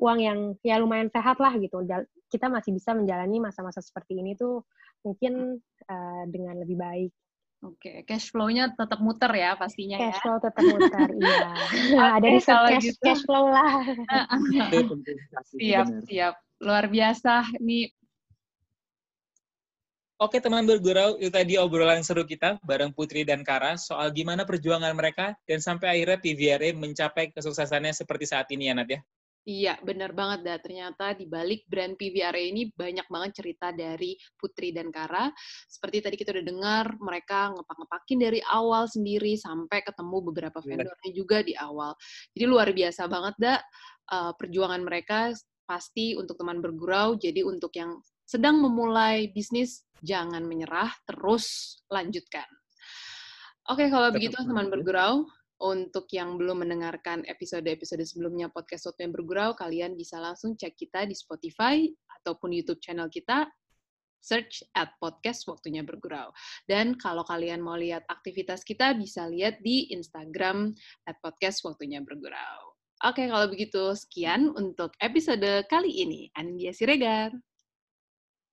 uang 0.02 0.18
yang 0.18 0.38
ya 0.66 0.82
lumayan 0.82 1.06
sehat 1.14 1.38
lah 1.38 1.54
gitu 1.54 1.86
kita 2.28 2.50
masih 2.50 2.74
bisa 2.74 2.92
menjalani 2.92 3.38
masa-masa 3.38 3.78
seperti 3.78 4.18
ini 4.18 4.34
tuh 4.34 4.66
mungkin 5.06 5.62
uh, 5.86 6.22
dengan 6.26 6.58
lebih 6.58 6.74
baik 6.74 7.12
Oke, 7.58 7.90
okay. 7.90 7.96
cash 8.06 8.30
flow-nya 8.30 8.70
tetap 8.70 9.02
muter 9.02 9.34
ya 9.34 9.58
pastinya 9.58 9.98
cash 9.98 10.06
ya. 10.06 10.10
Cash 10.14 10.20
flow 10.22 10.36
tetap 10.38 10.62
muter, 10.62 11.08
iya. 11.18 11.48
okay, 11.58 11.98
Ada 12.16 12.28
di 12.30 12.40
cash, 12.46 12.86
gitu. 12.86 13.02
cash 13.02 13.22
flow 13.26 13.44
lah. 13.50 13.72
siap, 15.58 15.86
siap. 16.06 16.34
Luar 16.62 16.86
biasa. 16.86 17.58
Nih 17.58 17.90
Oke 20.18 20.42
teman 20.42 20.66
bergurau, 20.66 21.14
itu 21.22 21.30
tadi 21.30 21.54
obrolan 21.54 22.02
seru 22.02 22.26
kita 22.26 22.58
bareng 22.66 22.90
Putri 22.90 23.22
dan 23.22 23.46
Kara 23.46 23.78
soal 23.78 24.10
gimana 24.10 24.42
perjuangan 24.42 24.90
mereka 24.90 25.38
dan 25.46 25.62
sampai 25.62 25.94
akhirnya 25.94 26.18
PVRA 26.18 26.74
mencapai 26.74 27.30
kesuksesannya 27.30 27.94
seperti 27.94 28.26
saat 28.26 28.50
ini 28.50 28.66
ya 28.66 28.74
Nat 28.74 28.90
ya. 28.90 28.98
Iya, 29.48 29.80
benar 29.80 30.12
banget 30.12 30.44
dah. 30.44 30.58
Ternyata 30.60 31.16
di 31.16 31.24
balik 31.24 31.64
brand 31.64 31.96
PVRA 31.96 32.42
ini 32.42 32.68
banyak 32.68 33.08
banget 33.08 33.30
cerita 33.40 33.72
dari 33.72 34.12
Putri 34.36 34.76
dan 34.76 34.92
Kara. 34.92 35.32
Seperti 35.64 36.04
tadi 36.04 36.16
kita 36.20 36.36
udah 36.36 36.44
dengar, 36.44 36.84
mereka 37.00 37.56
ngepak-ngepakin 37.56 38.18
dari 38.18 38.40
awal 38.44 38.84
sendiri 38.84 39.40
sampai 39.40 39.80
ketemu 39.80 40.16
beberapa 40.20 40.58
iya. 40.60 40.66
vendornya 40.68 41.10
juga 41.16 41.38
di 41.40 41.56
awal. 41.56 41.96
Jadi 42.36 42.44
luar 42.44 42.68
biasa 42.76 43.02
banget 43.08 43.34
dah 43.40 43.58
uh, 44.12 44.32
perjuangan 44.36 44.82
mereka 44.84 45.32
pasti 45.64 46.12
untuk 46.12 46.36
teman 46.36 46.60
bergurau. 46.60 47.16
Jadi 47.16 47.40
untuk 47.40 47.72
yang 47.72 47.96
sedang 48.28 48.60
memulai 48.60 49.32
bisnis, 49.32 49.88
jangan 50.04 50.44
menyerah, 50.44 50.92
terus 51.08 51.78
lanjutkan. 51.88 52.44
Oke, 53.68 53.88
kalau 53.92 54.08
begitu 54.08 54.36
teman 54.44 54.72
bergurau, 54.72 55.28
untuk 55.58 56.06
yang 56.14 56.38
belum 56.38 56.62
mendengarkan 56.62 57.26
episode-episode 57.26 58.02
sebelumnya 58.06 58.46
podcast 58.46 58.86
Soto 58.86 59.02
yang 59.02 59.10
Bergurau, 59.10 59.58
kalian 59.58 59.98
bisa 59.98 60.22
langsung 60.22 60.54
cek 60.54 60.78
kita 60.78 61.02
di 61.06 61.18
Spotify 61.18 61.82
ataupun 62.22 62.54
YouTube 62.54 62.78
channel 62.78 63.10
kita. 63.10 63.50
search 64.18 64.66
at 64.74 64.90
podcast 64.98 65.46
waktunya 65.46 65.86
bergurau. 65.86 66.34
Dan 66.66 66.98
kalau 66.98 67.22
kalian 67.22 67.62
mau 67.62 67.78
lihat 67.78 68.04
aktivitas 68.10 68.66
kita, 68.66 68.94
bisa 68.98 69.30
lihat 69.30 69.62
di 69.62 69.90
Instagram 69.94 70.74
at 71.06 71.16
podcast 71.22 71.62
waktunya 71.62 72.02
bergurau. 72.02 72.74
Oke, 73.06 73.30
kalau 73.30 73.46
begitu 73.46 73.94
sekian 73.94 74.50
untuk 74.58 74.90
episode 74.98 75.62
kali 75.70 76.02
ini. 76.02 76.26
Anindya 76.34 76.74
Siregar. 76.74 77.30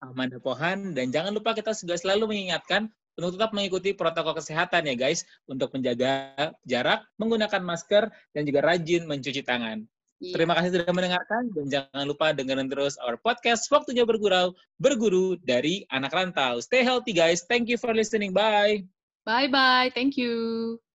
Amanda 0.05 0.37
Pohan, 0.37 0.93
dan 0.93 1.09
jangan 1.09 1.33
lupa 1.33 1.57
kita 1.57 1.73
juga 1.73 1.97
selalu 1.97 2.29
mengingatkan 2.29 2.93
untuk 3.15 3.39
tetap 3.39 3.51
mengikuti 3.55 3.95
protokol 3.95 4.35
kesehatan 4.35 4.87
ya 4.91 4.95
guys, 4.95 5.23
untuk 5.47 5.71
menjaga 5.71 6.35
jarak, 6.67 7.07
menggunakan 7.15 7.61
masker, 7.63 8.11
dan 8.35 8.41
juga 8.43 8.59
rajin 8.63 9.07
mencuci 9.07 9.41
tangan. 9.43 9.87
Iya. 10.23 10.31
Terima 10.31 10.55
kasih 10.55 10.69
sudah 10.71 10.93
mendengarkan, 10.95 11.43
dan 11.51 11.65
jangan 11.67 12.05
lupa 12.07 12.31
dengerin 12.31 12.71
terus 12.71 12.95
our 13.03 13.19
podcast 13.19 13.67
Waktunya 13.67 14.07
Bergurau, 14.07 14.55
berguru 14.79 15.35
dari 15.43 15.83
anak 15.91 16.15
rantau. 16.15 16.63
Stay 16.63 16.87
healthy 16.87 17.11
guys, 17.11 17.43
thank 17.47 17.67
you 17.67 17.75
for 17.75 17.91
listening, 17.91 18.31
bye! 18.31 18.79
Bye-bye, 19.27 19.91
thank 19.91 20.15
you! 20.15 20.79